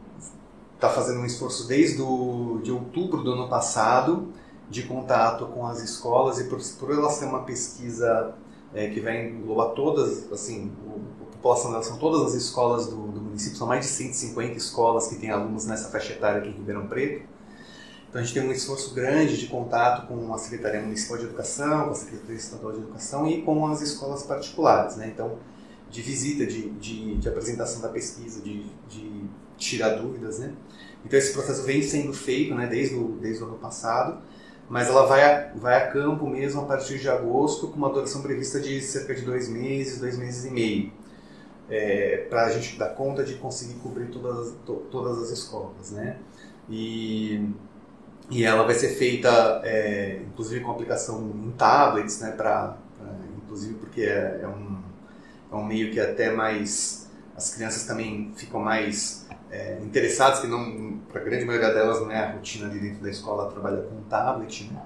está 0.76 0.90
fazendo 0.90 1.20
um 1.20 1.26
esforço 1.26 1.68
desde 1.68 1.98
do, 1.98 2.60
de 2.62 2.72
outubro 2.72 3.24
do 3.24 3.32
ano 3.32 3.50
passado 3.50 4.34
de 4.70 4.84
contato 4.84 5.46
com 5.48 5.66
as 5.66 5.82
escolas 5.82 6.40
e 6.40 6.46
por, 6.46 6.60
por 6.80 6.92
ela 6.92 7.10
ser 7.10 7.26
uma 7.26 7.44
pesquisa 7.44 8.36
é, 8.74 8.88
que 8.90 9.00
vai 9.00 9.28
englobar 9.28 9.70
todas, 9.70 10.32
assim, 10.32 10.72
o, 10.86 11.02
a 11.22 11.32
população 11.36 11.72
delas 11.72 11.86
são 11.86 11.98
todas 11.98 12.28
as 12.28 12.34
escolas 12.34 12.88
do, 12.88 13.08
do, 13.08 13.22
município, 13.22 13.58
são 13.58 13.68
mais 13.68 13.86
de 13.86 13.92
150 13.92 14.58
escolas 14.58 15.08
que 15.08 15.16
têm 15.16 15.30
alunos 15.30 15.66
nessa 15.66 15.90
faixa 15.90 16.14
etária 16.14 16.40
aqui 16.40 16.50
em 16.50 16.54
Ribeirão 16.54 16.88
Preto. 16.88 17.26
Então 18.10 18.22
a 18.22 18.24
gente 18.24 18.34
tem 18.34 18.48
um 18.48 18.52
esforço 18.52 18.94
grande 18.94 19.38
de 19.38 19.48
contato 19.48 20.08
com 20.08 20.34
a 20.34 20.38
Secretaria 20.38 20.82
Municipal 20.82 21.18
de 21.18 21.24
Educação, 21.26 21.86
com 21.86 21.92
a 21.92 21.96
Secretaria 21.96 22.36
Estadual 22.36 22.74
de 22.74 22.80
Educação 22.80 23.28
e 23.28 23.42
com 23.42 23.66
as 23.68 23.82
escolas 23.82 24.24
particulares, 24.24 24.96
né? 24.98 25.12
Então, 25.14 25.40
de 25.90 26.02
visita, 26.02 26.46
de, 26.46 26.70
de, 26.72 27.18
de 27.18 27.30
apresentação 27.30 27.82
da 27.82 27.90
pesquisa, 27.90 28.40
de, 28.42 28.66
de 28.88 29.24
tirar 29.58 29.96
dúvidas, 29.96 30.40
né? 30.40 30.54
Então 31.06 31.18
esse 31.18 31.34
processo 31.34 31.64
vem 31.64 31.82
sendo 31.82 32.14
feito, 32.14 32.54
né, 32.56 32.68
desde 32.68 32.96
o, 32.96 33.18
desde 33.20 33.44
o 33.44 33.48
ano 33.48 33.58
passado 33.58 34.22
mas 34.70 34.88
ela 34.88 35.06
vai 35.06 35.24
a, 35.24 35.52
vai 35.56 35.76
a 35.76 35.92
campo 35.92 36.28
mesmo 36.28 36.62
a 36.62 36.66
partir 36.66 37.00
de 37.00 37.10
agosto, 37.10 37.68
com 37.68 37.78
uma 37.78 37.90
duração 37.90 38.22
prevista 38.22 38.60
de 38.60 38.82
cerca 38.82 39.14
de 39.14 39.22
dois 39.22 39.50
meses, 39.50 40.00
dois 40.00 40.18
meses 40.18 40.46
e 40.46 40.52
meio, 40.52 40.92
é, 41.70 42.26
para 42.30 42.46
a 42.46 42.50
gente 42.50 42.78
dar 42.78 42.90
conta 42.90 43.24
de 43.24 43.36
conseguir 43.36 43.76
cobrir 43.76 44.08
todas, 44.08 44.54
to, 44.66 44.84
todas 44.92 45.18
as 45.20 45.30
escolas, 45.30 45.92
né? 45.92 46.18
E, 46.70 47.50
e 48.30 48.44
ela 48.44 48.64
vai 48.64 48.74
ser 48.76 48.90
feita, 48.90 49.62
é, 49.64 50.22
inclusive 50.28 50.62
com 50.62 50.72
aplicação 50.72 51.32
em 51.44 51.52
tablets, 51.52 52.20
né? 52.20 52.32
Pra, 52.32 52.78
pra 52.98 53.08
inclusive 53.44 53.76
porque 53.76 54.02
é, 54.02 54.40
é, 54.44 54.48
um, 54.48 54.82
é 55.52 55.56
um 55.56 55.64
meio 55.64 55.92
que 55.92 56.00
até 56.00 56.32
mais 56.32 57.10
as 57.36 57.54
crianças 57.54 57.86
também 57.86 58.32
ficam 58.36 58.60
mais 58.60 59.26
é, 59.54 59.78
interessadas, 59.84 60.40
que 60.40 60.48
não, 60.48 60.98
para 61.12 61.22
a 61.22 61.24
grande 61.24 61.46
maioria 61.46 61.72
delas 61.72 62.02
não 62.02 62.12
é 62.12 62.18
a 62.18 62.32
rotina 62.32 62.68
ali 62.68 62.80
dentro 62.80 63.04
da 63.04 63.10
escola 63.10 63.52
trabalhar 63.52 63.84
com 63.84 64.02
tablet, 64.10 64.72
né? 64.74 64.82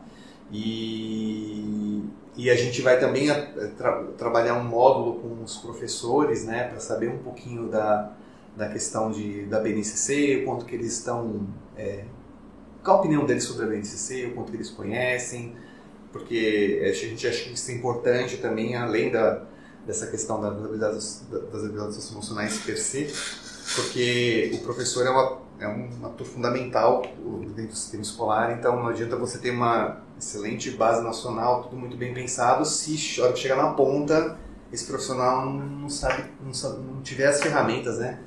E, 0.51 2.03
e 2.35 2.49
a 2.49 2.55
gente 2.55 2.81
vai 2.81 2.99
também 2.99 3.29
é, 3.29 3.41
tra, 3.77 4.03
trabalhar 4.17 4.55
um 4.55 4.63
módulo 4.65 5.21
com 5.21 5.41
os 5.41 5.57
professores, 5.57 6.45
né, 6.45 6.65
para 6.67 6.79
saber 6.79 7.09
um 7.09 7.17
pouquinho 7.17 7.69
da, 7.69 8.11
da 8.55 8.67
questão 8.67 9.09
de, 9.09 9.45
da 9.45 9.59
BNCC, 9.59 10.41
o 10.41 10.45
quanto 10.45 10.65
que 10.65 10.75
eles 10.75 10.97
estão, 10.97 11.47
é, 11.77 12.03
qual 12.83 12.97
a 12.97 12.99
opinião 12.99 13.25
deles 13.25 13.43
sobre 13.43 13.65
a 13.65 13.67
BNCC, 13.67 14.27
o 14.27 14.35
quanto 14.35 14.51
que 14.51 14.57
eles 14.57 14.69
conhecem, 14.69 15.55
porque 16.11 16.81
a 16.83 16.93
gente 16.93 17.27
acha 17.27 17.43
que 17.43 17.53
isso 17.53 17.71
é 17.71 17.73
importante 17.73 18.37
também, 18.37 18.75
além 18.75 19.11
da, 19.11 19.43
dessa 19.85 20.07
questão 20.07 20.41
das 20.41 20.53
habilidades, 20.53 21.23
das 21.29 21.63
habilidades 21.63 21.95
socioemocionais 21.95 22.57
per 22.59 22.77
se, 22.77 23.07
porque 23.75 24.51
o 24.53 24.59
professor 24.59 25.05
é, 25.05 25.09
uma, 25.09 25.37
é 25.59 25.67
um 25.67 26.05
ator 26.05 26.25
fundamental 26.25 27.01
dentro 27.55 27.71
do 27.71 27.75
sistema 27.75 28.03
escolar, 28.03 28.57
então 28.57 28.75
não 28.75 28.87
adianta 28.87 29.15
você 29.15 29.37
ter 29.37 29.51
uma 29.51 30.01
excelente 30.17 30.71
base 30.71 31.03
nacional, 31.03 31.63
tudo 31.63 31.75
muito 31.75 31.97
bem 31.97 32.13
pensado, 32.13 32.65
se 32.65 33.19
a 33.19 33.25
hora 33.25 33.33
que 33.33 33.39
chegar 33.39 33.57
na 33.57 33.73
ponta, 33.73 34.37
esse 34.71 34.85
profissional 34.85 35.45
não 35.45 35.89
sabe, 35.89 36.23
não, 36.43 36.53
sabe, 36.53 36.79
não 36.79 37.01
tiver 37.01 37.27
as 37.27 37.41
ferramentas, 37.41 37.97
né? 37.99 38.19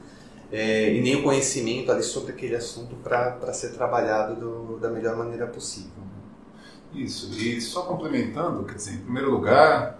É, 0.53 0.92
e 0.92 1.00
nem 1.00 1.16
o 1.16 1.22
conhecimento 1.22 1.92
ali 1.92 2.03
sobre 2.03 2.33
aquele 2.33 2.57
assunto 2.57 2.96
para 2.96 3.53
ser 3.53 3.68
trabalhado 3.70 4.35
do, 4.35 4.79
da 4.79 4.90
melhor 4.90 5.16
maneira 5.16 5.46
possível. 5.46 6.03
Isso, 6.92 7.33
e 7.38 7.61
só 7.61 7.83
complementando, 7.83 8.64
quer 8.64 8.74
dizer, 8.74 8.94
em 8.94 8.98
primeiro 8.98 9.31
lugar, 9.31 9.96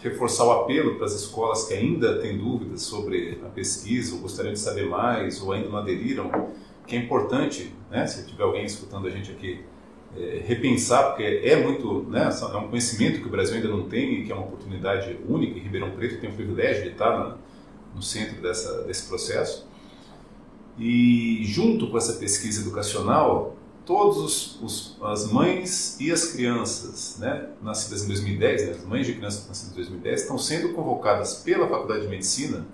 reforçar 0.00 0.44
o 0.44 0.52
apelo 0.52 0.94
para 0.94 1.06
as 1.06 1.14
escolas 1.14 1.66
que 1.66 1.74
ainda 1.74 2.18
têm 2.18 2.38
dúvidas 2.38 2.82
sobre 2.82 3.40
a 3.44 3.48
pesquisa, 3.48 4.14
ou 4.14 4.20
gostariam 4.20 4.52
de 4.52 4.60
saber 4.60 4.88
mais, 4.88 5.42
ou 5.42 5.52
ainda 5.52 5.68
não 5.68 5.78
aderiram, 5.78 6.30
que 6.86 6.96
é 6.96 6.98
importante, 6.98 7.74
né, 7.90 8.06
se 8.06 8.26
tiver 8.26 8.44
alguém 8.44 8.64
escutando 8.64 9.06
a 9.06 9.10
gente 9.10 9.30
aqui, 9.30 9.60
é, 10.16 10.42
repensar, 10.46 11.08
porque 11.08 11.42
é 11.44 11.56
muito, 11.62 12.04
né, 12.04 12.30
é 12.30 12.56
um 12.56 12.68
conhecimento 12.68 13.20
que 13.20 13.26
o 13.26 13.30
Brasil 13.30 13.56
ainda 13.56 13.68
não 13.68 13.88
tem 13.88 14.20
e 14.20 14.24
que 14.24 14.32
é 14.32 14.34
uma 14.34 14.44
oportunidade 14.44 15.18
única, 15.28 15.58
e 15.58 15.60
Ribeirão 15.60 15.90
Preto 15.90 16.20
tem 16.20 16.30
o 16.30 16.32
privilégio 16.32 16.84
de 16.84 16.90
estar 16.90 17.18
no, 17.18 17.38
no 17.94 18.02
centro 18.02 18.40
dessa, 18.40 18.84
desse 18.84 19.06
processo. 19.06 19.68
E 20.78 21.42
junto 21.44 21.90
com 21.90 21.98
essa 21.98 22.14
pesquisa 22.14 22.62
educacional, 22.62 23.57
todas 23.88 24.58
as 25.00 25.32
mães 25.32 25.98
e 25.98 26.12
as 26.12 26.32
crianças 26.32 27.16
né, 27.18 27.48
nascidas 27.62 28.04
em 28.04 28.08
2010, 28.08 28.66
né, 28.66 28.70
as 28.72 28.84
mães 28.84 29.06
de 29.06 29.14
crianças 29.14 29.48
nascidas 29.48 29.72
em 29.72 29.76
2010, 29.76 30.20
estão 30.20 30.36
sendo 30.36 30.74
convocadas 30.74 31.36
pela 31.36 31.66
Faculdade 31.66 32.02
de 32.02 32.08
Medicina, 32.08 32.66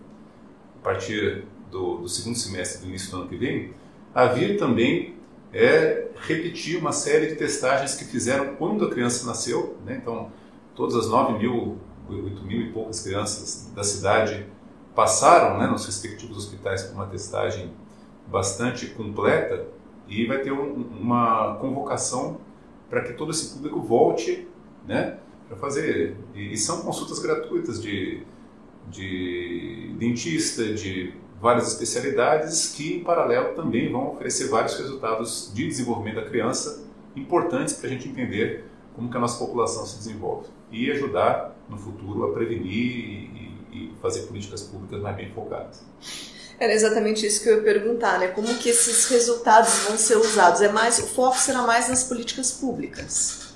a 0.81 0.83
partir 0.83 1.45
do, 1.71 1.99
do 1.99 2.09
segundo 2.09 2.37
semestre 2.37 2.83
do 2.83 2.89
início 2.89 3.13
do 3.13 3.19
ano 3.19 3.29
que 3.29 3.37
vem, 3.37 3.73
a 4.13 4.27
vir 4.27 4.59
também 4.59 5.15
é, 5.53 6.09
repetir 6.17 6.81
uma 6.81 6.91
série 6.91 7.29
de 7.29 7.37
testagens 7.37 7.95
que 7.95 8.05
fizeram 8.05 8.57
quando 8.57 8.85
a 8.85 8.91
criança 8.91 9.25
nasceu. 9.25 9.77
Né, 9.87 10.01
então, 10.03 10.33
todas 10.75 10.97
as 10.97 11.09
9 11.09 11.39
mil, 11.39 11.79
8 12.11 12.43
mil 12.43 12.61
e 12.61 12.73
poucas 12.73 13.01
crianças 13.01 13.71
da 13.73 13.85
cidade 13.85 14.47
passaram 14.97 15.59
né, 15.61 15.69
nos 15.69 15.87
respectivos 15.87 16.37
hospitais 16.37 16.83
por 16.83 16.95
uma 16.95 17.07
testagem 17.07 17.73
bastante 18.27 18.87
completa 18.87 19.65
e 20.09 20.27
vai 20.27 20.39
ter 20.39 20.53
um, 20.53 20.87
uma 21.01 21.57
convocação 21.57 22.39
para 22.91 23.03
que 23.03 23.13
todo 23.15 23.31
esse 23.31 23.55
público 23.55 23.81
volte 23.81 24.47
né, 24.87 25.19
para 25.49 25.57
fazer. 25.57 26.17
E, 26.35 26.57
são 26.57 26.83
consultas 26.83 27.19
gratuitas 27.19 27.83
de, 27.83 28.23
de 28.91 29.95
dentista, 29.99 30.73
de 30.75 31.15
várias 31.41 31.69
especialidades 31.69 32.73
que, 32.75 32.97
em 32.97 33.05
paralelo, 33.05 33.55
também 33.55 33.91
vão 33.91 34.13
oferecer 34.13 34.49
vários 34.49 34.79
resultados 34.79 35.51
de 35.55 35.67
desenvolvimento 35.67 36.17
da 36.17 36.25
criança 36.25 36.85
importantes 37.17 37.75
para 37.75 37.89
a 37.89 37.91
gente 37.91 38.09
entender 38.09 38.65
como 38.95 39.11
que 39.11 39.17
a 39.17 39.21
nossa 39.21 39.45
população 39.45 39.85
se 39.85 39.99
desenvolve 39.99 40.49
e 40.71 40.91
ajudar 40.91 41.57
no 41.69 41.77
futuro 41.77 42.25
a 42.25 42.33
prevenir 42.33 42.71
e, 42.73 43.55
e 43.73 43.93
fazer 44.01 44.23
políticas 44.23 44.63
públicas 44.63 45.01
mais 45.01 45.17
bem 45.17 45.31
focadas. 45.31 45.85
Era 46.59 46.73
exatamente 46.73 47.27
isso 47.27 47.43
que 47.43 47.49
eu 47.49 47.57
ia 47.57 47.63
perguntar, 47.63 48.19
né? 48.19 48.29
Como 48.29 48.55
que 48.59 48.69
esses 48.69 49.07
resultados 49.07 49.73
vão 49.89 49.99
ser 49.99 50.17
usados? 50.17 50.61
É 50.61 50.71
mais, 50.71 50.99
o 50.99 51.07
foco 51.07 51.39
será 51.39 51.63
mais 51.63 51.89
nas 51.89 52.05
políticas 52.05 52.53
públicas. 52.53 53.55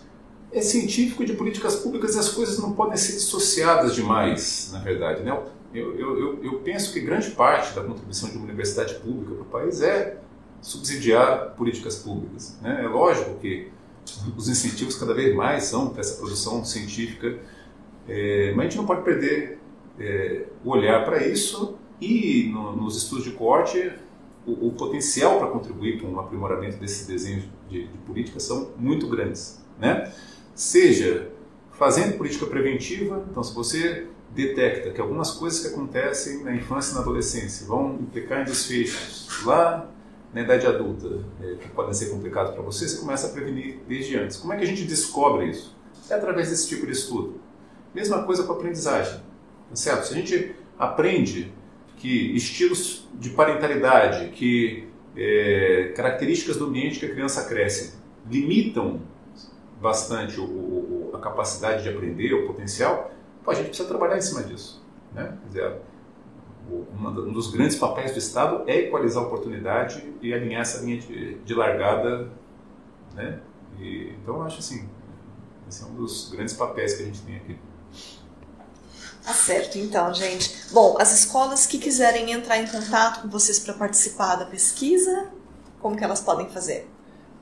É 0.51 0.61
científico 0.61 1.25
de 1.25 1.35
políticas 1.35 1.77
públicas 1.77 2.17
as 2.17 2.31
coisas 2.31 2.59
não 2.59 2.73
podem 2.73 2.97
ser 2.97 3.13
dissociadas 3.13 3.95
demais, 3.95 4.71
na 4.73 4.81
verdade, 4.81 5.23
né? 5.23 5.31
Eu, 5.75 5.99
eu, 5.99 6.19
eu, 6.19 6.45
eu 6.45 6.61
penso 6.61 6.93
que 6.93 7.01
grande 7.01 7.31
parte 7.33 7.75
da 7.75 7.83
contribuição 7.83 8.31
de 8.31 8.37
uma 8.37 8.45
universidade 8.45 8.95
pública 8.95 9.35
para 9.35 9.43
o 9.43 9.45
país 9.45 9.83
é 9.83 10.17
subsidiar 10.63 11.55
políticas 11.57 11.97
públicas. 11.97 12.57
Né? 12.63 12.85
É 12.85 12.89
lógico 12.89 13.39
que 13.39 13.71
os 14.37 14.49
incentivos 14.49 14.97
cada 14.97 15.13
vez 15.13 15.35
mais 15.35 15.65
são 15.65 15.91
para 15.91 16.01
essa 16.01 16.17
produção 16.17 16.65
científica, 16.65 17.39
é, 18.09 18.53
mas 18.57 18.61
a 18.61 18.69
gente 18.71 18.79
não 18.79 18.87
pode 18.87 19.03
perder 19.03 19.59
é, 20.01 20.45
o 20.65 20.71
olhar 20.71 21.05
para 21.05 21.23
isso 21.27 21.77
e 22.01 22.51
no, 22.53 22.77
nos 22.77 22.97
estudos 22.97 23.25
de 23.25 23.33
corte, 23.33 23.93
o, 24.47 24.69
o 24.69 24.73
potencial 24.73 25.39
para 25.39 25.49
contribuir 25.49 26.01
com 26.01 26.13
o 26.13 26.21
aprimoramento 26.21 26.77
desse 26.79 27.07
desenho 27.07 27.45
de, 27.69 27.87
de 27.87 27.99
política 27.99 28.41
são 28.41 28.71
muito 28.77 29.09
grandes. 29.09 29.63
Né? 29.79 30.13
Seja 30.55 31.31
fazendo 31.73 32.17
política 32.17 32.47
preventiva, 32.47 33.25
então 33.31 33.43
se 33.43 33.55
você 33.55 34.07
detecta 34.35 34.91
que 34.91 35.01
algumas 35.01 35.31
coisas 35.31 35.61
que 35.61 35.69
acontecem 35.69 36.43
na 36.43 36.55
infância 36.55 36.93
e 36.93 36.95
na 36.95 37.01
adolescência 37.01 37.67
vão 37.67 37.95
implicar 37.95 38.43
em 38.43 38.45
desfechos 38.45 39.45
lá 39.45 39.91
na 40.33 40.43
idade 40.43 40.67
adulta, 40.67 41.25
é, 41.41 41.55
que 41.55 41.69
podem 41.71 41.95
ser 41.95 42.11
complicados 42.11 42.53
para 42.53 42.63
você, 42.63 42.87
você 42.87 42.99
começa 42.99 43.29
a 43.29 43.31
prevenir 43.31 43.81
desde 43.89 44.17
antes. 44.19 44.37
Como 44.37 44.53
é 44.53 44.57
que 44.57 44.65
a 44.65 44.67
gente 44.67 44.85
descobre 44.85 45.47
isso? 45.47 45.75
É 46.11 46.15
através 46.15 46.51
desse 46.51 46.69
tipo 46.69 46.85
de 46.87 46.93
estudo. 46.93 47.41
Mesma 47.95 48.25
coisa 48.25 48.43
com 48.43 48.53
a 48.53 48.57
aprendizagem. 48.57 49.21
Tá 49.71 49.77
certo? 49.77 50.07
Se 50.07 50.13
a 50.13 50.17
gente 50.17 50.55
aprende 50.79 51.53
que 51.99 52.35
estilos 52.37 53.09
de 53.15 53.31
parentalidade, 53.31 54.31
que 54.31 54.89
é, 55.17 55.93
características 55.97 56.57
do 56.57 56.67
ambiente 56.67 57.01
que 57.01 57.07
a 57.07 57.11
criança 57.11 57.49
cresce 57.49 57.99
limitam 58.31 59.01
bastante 59.81 60.41
o, 60.41 60.45
o, 60.45 61.11
a 61.15 61.19
capacidade 61.19 61.83
de 61.83 61.89
aprender, 61.89 62.33
o 62.33 62.47
potencial, 62.47 63.11
pô, 63.45 63.51
a 63.51 63.55
gente 63.55 63.69
precisa 63.69 63.89
trabalhar 63.89 64.17
em 64.17 64.21
cima 64.21 64.43
disso. 64.43 64.85
Né? 65.13 65.37
Quer 65.43 65.49
dizer, 65.49 65.81
um 66.71 67.33
dos 67.33 67.51
grandes 67.51 67.77
papéis 67.77 68.13
do 68.13 68.19
Estado 68.19 68.65
é 68.67 68.79
equalizar 68.81 69.25
a 69.25 69.27
oportunidade 69.27 70.13
e 70.21 70.35
alinhar 70.35 70.63
essa 70.63 70.85
linha 70.85 70.99
de, 70.99 71.35
de 71.39 71.55
largada. 71.55 72.31
Né? 73.15 73.41
E, 73.81 74.15
então, 74.23 74.37
eu 74.37 74.43
acho 74.43 74.59
assim, 74.59 74.89
esse 75.69 75.83
é 75.83 75.87
um 75.87 75.95
dos 75.95 76.31
grandes 76.31 76.55
papéis 76.55 76.95
que 76.95 77.03
a 77.03 77.07
gente 77.07 77.23
tem 77.23 77.37
aqui. 77.37 77.59
Tá 79.25 79.33
certo, 79.33 79.79
então, 79.79 80.13
gente. 80.15 80.73
Bom, 80.73 80.97
as 80.99 81.13
escolas 81.13 81.67
que 81.67 81.79
quiserem 81.79 82.33
entrar 82.33 82.59
em 82.59 82.67
contato 82.67 83.23
com 83.23 83.29
vocês 83.29 83.59
para 83.59 83.75
participar 83.75 84.37
da 84.37 84.47
pesquisa, 84.47 85.29
como 85.81 85.97
que 85.97 86.05
elas 86.05 86.21
podem 86.21 86.49
fazer? 86.49 86.89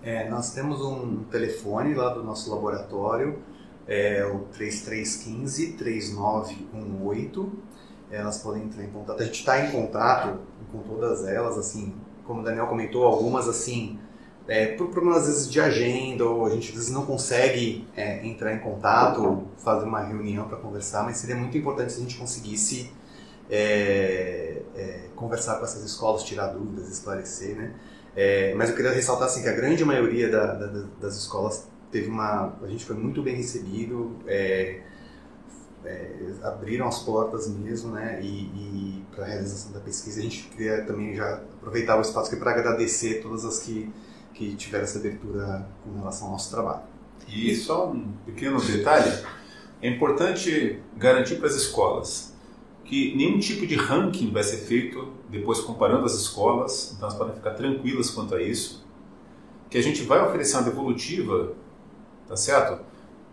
É, 0.02 0.28
nós 0.28 0.52
temos 0.52 0.80
um 0.80 1.24
telefone 1.24 1.94
lá 1.94 2.14
do 2.14 2.22
nosso 2.22 2.50
laboratório, 2.50 3.42
é 3.86 4.24
o 4.24 4.46
3315-3918. 4.56 7.50
Elas 8.10 8.38
podem 8.38 8.64
entrar 8.64 8.84
em 8.84 8.90
contato. 8.90 9.20
A 9.20 9.24
gente 9.24 9.40
está 9.40 9.64
em 9.64 9.70
contato 9.70 10.38
com 10.70 10.78
todas 10.78 11.26
elas, 11.26 11.58
assim, 11.58 11.94
como 12.24 12.40
o 12.40 12.44
Daniel 12.44 12.66
comentou, 12.66 13.04
algumas 13.04 13.48
assim 13.48 13.98
é, 14.48 14.66
por 14.66 14.88
problemas 14.88 15.22
às 15.22 15.26
vezes 15.28 15.50
de 15.50 15.60
agenda, 15.60 16.24
ou 16.24 16.46
a 16.46 16.50
gente 16.50 16.68
às 16.68 16.74
vezes 16.74 16.90
não 16.90 17.04
consegue 17.04 17.86
é, 17.96 18.24
entrar 18.26 18.54
em 18.54 18.58
contato, 18.58 19.46
fazer 19.58 19.86
uma 19.86 20.00
reunião 20.00 20.48
para 20.48 20.56
conversar, 20.56 21.02
mas 21.02 21.16
seria 21.16 21.36
muito 21.36 21.56
importante 21.58 21.92
se 21.92 21.98
a 21.98 22.02
gente 22.02 22.16
conseguisse 22.16 22.92
é, 23.50 24.62
é 24.76 25.08
conversar 25.14 25.56
com 25.56 25.64
essas 25.64 25.84
escolas, 25.84 26.22
tirar 26.22 26.48
dúvidas, 26.48 26.88
esclarecer, 26.88 27.56
né? 27.56 27.74
É, 28.14 28.54
mas 28.54 28.70
eu 28.70 28.76
queria 28.76 28.92
ressaltar 28.92 29.26
assim 29.26 29.42
que 29.42 29.48
a 29.48 29.52
grande 29.52 29.84
maioria 29.84 30.30
da, 30.30 30.54
da, 30.54 30.84
das 31.00 31.16
escolas 31.16 31.68
teve 31.90 32.08
uma, 32.08 32.56
a 32.62 32.66
gente 32.66 32.84
foi 32.84 32.96
muito 32.96 33.22
bem 33.22 33.36
recebido, 33.36 34.16
é, 34.26 34.80
abriram 36.42 36.88
as 36.88 37.00
portas 37.00 37.48
mesmo, 37.48 37.92
né? 37.92 38.18
E, 38.22 38.26
e 38.26 39.04
para 39.14 39.24
a 39.24 39.28
realização 39.28 39.72
da 39.72 39.80
pesquisa 39.80 40.20
a 40.20 40.22
gente 40.22 40.44
queria 40.48 40.84
também 40.84 41.14
já 41.14 41.34
aproveitar 41.34 41.96
o 41.96 42.00
espaço 42.00 42.36
para 42.36 42.50
agradecer 42.50 43.22
todas 43.22 43.44
as 43.44 43.60
que 43.60 43.92
que 44.36 44.54
tiveram 44.54 44.84
essa 44.84 44.98
abertura 44.98 45.66
com 45.82 45.98
relação 45.98 46.26
ao 46.26 46.32
nosso 46.34 46.50
trabalho. 46.50 46.82
E 47.26 47.54
só 47.56 47.90
um 47.90 48.12
pequeno 48.24 48.60
detalhe, 48.60 49.10
é 49.82 49.88
importante 49.88 50.80
garantir 50.96 51.36
para 51.36 51.48
as 51.48 51.54
escolas 51.54 52.34
que 52.84 53.16
nenhum 53.16 53.38
tipo 53.40 53.66
de 53.66 53.74
ranking 53.74 54.30
vai 54.30 54.44
ser 54.44 54.58
feito 54.58 55.12
depois 55.28 55.60
comparando 55.60 56.04
as 56.04 56.14
escolas, 56.14 56.92
então 56.94 57.08
elas 57.08 57.18
podem 57.18 57.34
ficar 57.34 57.50
tranquilas 57.50 58.10
quanto 58.10 58.34
a 58.34 58.40
isso, 58.40 58.86
que 59.68 59.76
a 59.76 59.82
gente 59.82 60.02
vai 60.02 60.24
oferecer 60.24 60.56
uma 60.56 60.62
devolutiva, 60.62 61.52
tá 62.28 62.36
certo? 62.36 62.84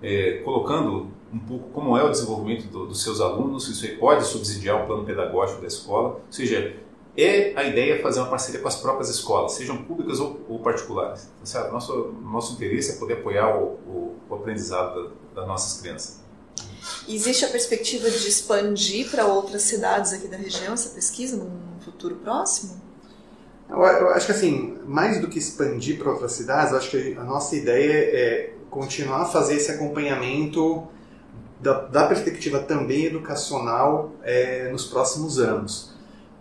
É, 0.01 0.41
colocando 0.43 1.11
um 1.31 1.39
pouco 1.39 1.69
como 1.69 1.95
é 1.95 2.03
o 2.03 2.09
desenvolvimento 2.09 2.67
do, 2.67 2.87
dos 2.87 3.03
seus 3.03 3.21
alunos, 3.21 3.67
isso 3.67 3.85
aí 3.85 3.95
pode 3.97 4.25
subsidiar 4.25 4.83
o 4.83 4.87
plano 4.87 5.03
pedagógico 5.03 5.61
da 5.61 5.67
escola, 5.67 6.09
ou 6.15 6.21
seja, 6.31 6.75
é 7.15 7.53
a 7.55 7.63
ideia 7.63 8.01
fazer 8.01 8.19
uma 8.19 8.29
parceria 8.29 8.59
com 8.59 8.67
as 8.67 8.75
próprias 8.75 9.09
escolas, 9.09 9.53
sejam 9.53 9.77
públicas 9.83 10.19
ou, 10.19 10.41
ou 10.49 10.59
particulares. 10.59 11.29
Tá 11.39 11.45
certo? 11.45 11.71
Nosso, 11.71 12.15
nosso 12.23 12.53
interesse 12.53 12.93
é 12.93 12.95
poder 12.95 13.13
apoiar 13.13 13.55
o, 13.55 13.63
o, 13.87 14.15
o 14.29 14.35
aprendizado 14.35 15.09
da, 15.35 15.41
das 15.41 15.47
nossas 15.47 15.79
crianças. 15.79 16.21
Existe 17.07 17.45
a 17.45 17.49
perspectiva 17.49 18.09
de 18.09 18.27
expandir 18.27 19.09
para 19.09 19.25
outras 19.25 19.61
cidades 19.61 20.11
aqui 20.11 20.27
da 20.27 20.37
região 20.37 20.73
essa 20.73 20.89
pesquisa 20.89 21.37
num 21.37 21.79
futuro 21.83 22.15
próximo? 22.15 22.81
Eu, 23.69 23.79
eu 23.79 24.09
acho 24.09 24.25
que 24.25 24.31
assim, 24.31 24.79
mais 24.85 25.21
do 25.21 25.29
que 25.29 25.37
expandir 25.37 25.97
para 25.97 26.11
outras 26.11 26.33
cidades, 26.33 26.71
eu 26.71 26.77
acho 26.77 26.89
que 26.89 27.13
a 27.17 27.23
nossa 27.23 27.55
ideia 27.55 27.93
é 27.93 28.53
continuar 28.69 29.21
a 29.21 29.25
fazer 29.25 29.55
esse 29.55 29.71
acompanhamento 29.71 30.87
da, 31.59 31.81
da 31.81 32.07
perspectiva 32.07 32.59
também 32.59 33.05
educacional 33.05 34.11
é, 34.23 34.69
nos 34.71 34.85
próximos 34.85 35.39
anos 35.39 35.92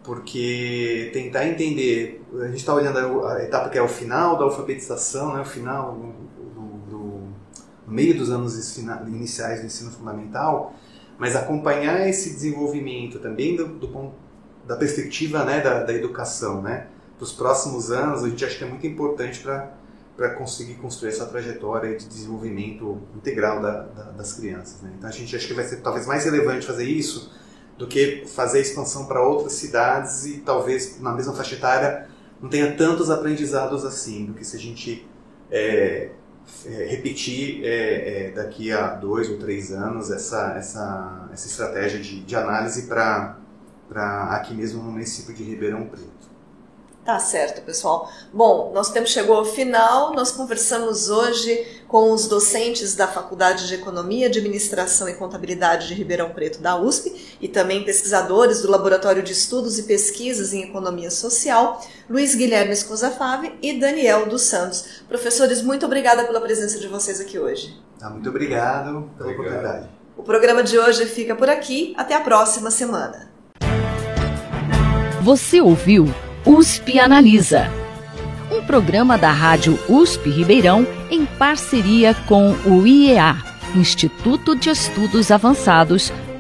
porque 0.05 1.11
tentar 1.13 1.47
entender, 1.47 2.23
a 2.41 2.47
gente 2.47 2.57
está 2.57 2.75
olhando 2.75 3.25
a 3.25 3.43
etapa 3.43 3.69
que 3.69 3.79
é 3.79 3.83
o 3.83 3.89
final 3.89 4.37
da 4.37 4.45
alfabetização, 4.45 5.35
né, 5.35 5.43
o 5.43 5.45
final 5.45 5.93
do, 5.93 6.61
do, 6.61 6.91
do 6.91 7.23
meio 7.87 8.17
dos 8.17 8.31
anos 8.31 8.77
iniciais 9.07 9.61
do 9.61 9.67
ensino 9.67 9.91
fundamental, 9.91 10.75
mas 11.19 11.37
acompanhar 11.37 12.09
esse 12.09 12.31
desenvolvimento 12.31 13.19
também 13.19 13.55
do, 13.55 13.67
do 13.67 14.13
da 14.67 14.77
perspectiva 14.77 15.45
né, 15.45 15.61
da, 15.61 15.83
da 15.83 15.93
educação, 15.93 16.63
né, 16.63 16.87
para 17.17 17.25
os 17.25 17.33
próximos 17.33 17.91
anos, 17.91 18.25
a 18.25 18.29
gente 18.29 18.45
acha 18.45 18.59
que 18.59 18.65
é 18.65 18.67
muito 18.67 18.87
importante 18.87 19.41
para 19.41 19.83
para 20.17 20.35
conseguir 20.35 20.75
construir 20.75 21.09
essa 21.09 21.25
trajetória 21.25 21.97
de 21.97 22.07
desenvolvimento 22.07 23.01
integral 23.17 23.63
da, 23.63 23.81
da, 23.81 24.03
das 24.11 24.35
crianças. 24.35 24.83
Né? 24.83 24.93
Então 24.99 25.09
a 25.09 25.13
gente 25.13 25.35
acha 25.35 25.47
que 25.47 25.55
vai 25.55 25.65
ser 25.65 25.77
talvez 25.79 26.07
mais 26.07 26.25
relevante 26.25 26.67
fazer 26.67 26.85
isso 26.85 27.33
do 27.83 27.89
que 27.89 28.23
fazer 28.29 28.61
expansão 28.61 29.07
para 29.07 29.21
outras 29.21 29.55
cidades 29.55 30.25
e 30.25 30.39
talvez 30.39 31.01
na 31.01 31.11
mesma 31.11 31.35
faixa 31.35 31.57
etária 31.57 32.09
não 32.41 32.49
tenha 32.49 32.77
tantos 32.77 33.11
aprendizados 33.11 33.85
assim, 33.85 34.25
do 34.25 34.35
que 34.35 34.45
se 34.45 34.57
a 34.57 34.59
gente 34.61 35.05
é, 35.51 36.11
é, 36.65 36.87
repetir 36.87 37.65
é, 37.65 38.29
é 38.29 38.31
daqui 38.31 38.71
a 38.71 38.95
dois 38.95 39.29
ou 39.29 39.37
três 39.37 39.73
anos 39.73 40.13
essa, 40.13 40.55
essa, 40.57 41.29
essa 41.33 41.47
estratégia 41.49 41.99
de, 41.99 42.21
de 42.21 42.37
análise 42.37 42.87
para 42.87 43.37
aqui 44.31 44.55
mesmo 44.55 44.81
no 44.81 44.93
município 44.93 45.35
de 45.35 45.43
Ribeirão 45.43 45.85
Preto. 45.89 46.23
Tá 47.05 47.19
certo, 47.19 47.63
pessoal. 47.63 48.09
Bom, 48.33 48.71
nosso 48.73 48.93
tempo 48.93 49.09
chegou 49.09 49.35
ao 49.35 49.45
final. 49.45 50.15
Nós 50.15 50.31
conversamos 50.31 51.11
hoje 51.11 51.83
com 51.89 52.13
os 52.13 52.29
docentes 52.29 52.95
da 52.95 53.09
Faculdade 53.09 53.67
de 53.67 53.75
Economia, 53.75 54.29
Administração 54.29 55.09
e 55.09 55.15
Contabilidade 55.15 55.89
de 55.89 55.95
Ribeirão 55.95 56.31
Preto 56.31 56.61
da 56.61 56.81
USP 56.81 57.32
e 57.43 57.49
também 57.49 57.83
pesquisadores 57.85 58.63
do 58.63 58.71
Laboratório 58.71 59.23
de 59.23 59.33
Estudos 59.33 59.77
e 59.79 59.83
Pesquisas 59.83 60.55
em 60.55 60.63
Economia 60.63 61.11
Social, 61.11 61.85
Luiz 62.09 62.37
Guilherme 62.37 62.73
Escusafave 62.73 63.53
e 63.61 63.79
Daniel 63.79 64.27
dos 64.27 64.43
Santos. 64.43 65.03
Professores, 65.09 65.61
muito 65.61 65.85
obrigada 65.85 66.23
pela 66.25 66.41
presença 66.41 66.79
de 66.79 66.87
vocês 66.87 67.21
aqui 67.21 67.41
hoje. 67.41 67.77
Ah, 68.01 68.09
muito 68.09 68.29
obrigado 68.29 69.11
pela 69.19 69.31
obrigado. 69.31 69.41
oportunidade. 69.41 69.89
O 70.17 70.23
programa 70.23 70.63
de 70.63 70.79
hoje 70.79 71.05
fica 71.07 71.35
por 71.35 71.51
aqui. 71.51 71.95
Até 71.97 72.15
a 72.15 72.21
próxima 72.21 72.71
semana. 72.71 73.29
Você 75.23 75.61
ouviu 75.61 76.07
USP 76.47 76.99
Analisa. 76.99 77.67
Um 78.51 78.65
programa 78.67 79.17
da 79.17 79.33
Rádio 79.33 79.79
USP 79.89 80.31
Ribeirão 80.31 80.87
em 81.11 81.25
parceria 81.25 82.15
com 82.29 82.53
o 82.67 82.87
IEA, 82.87 83.37
Instituto 83.75 84.55
de 84.55 84.69
Estudos 84.69 85.31
Avançados, 85.31 86.13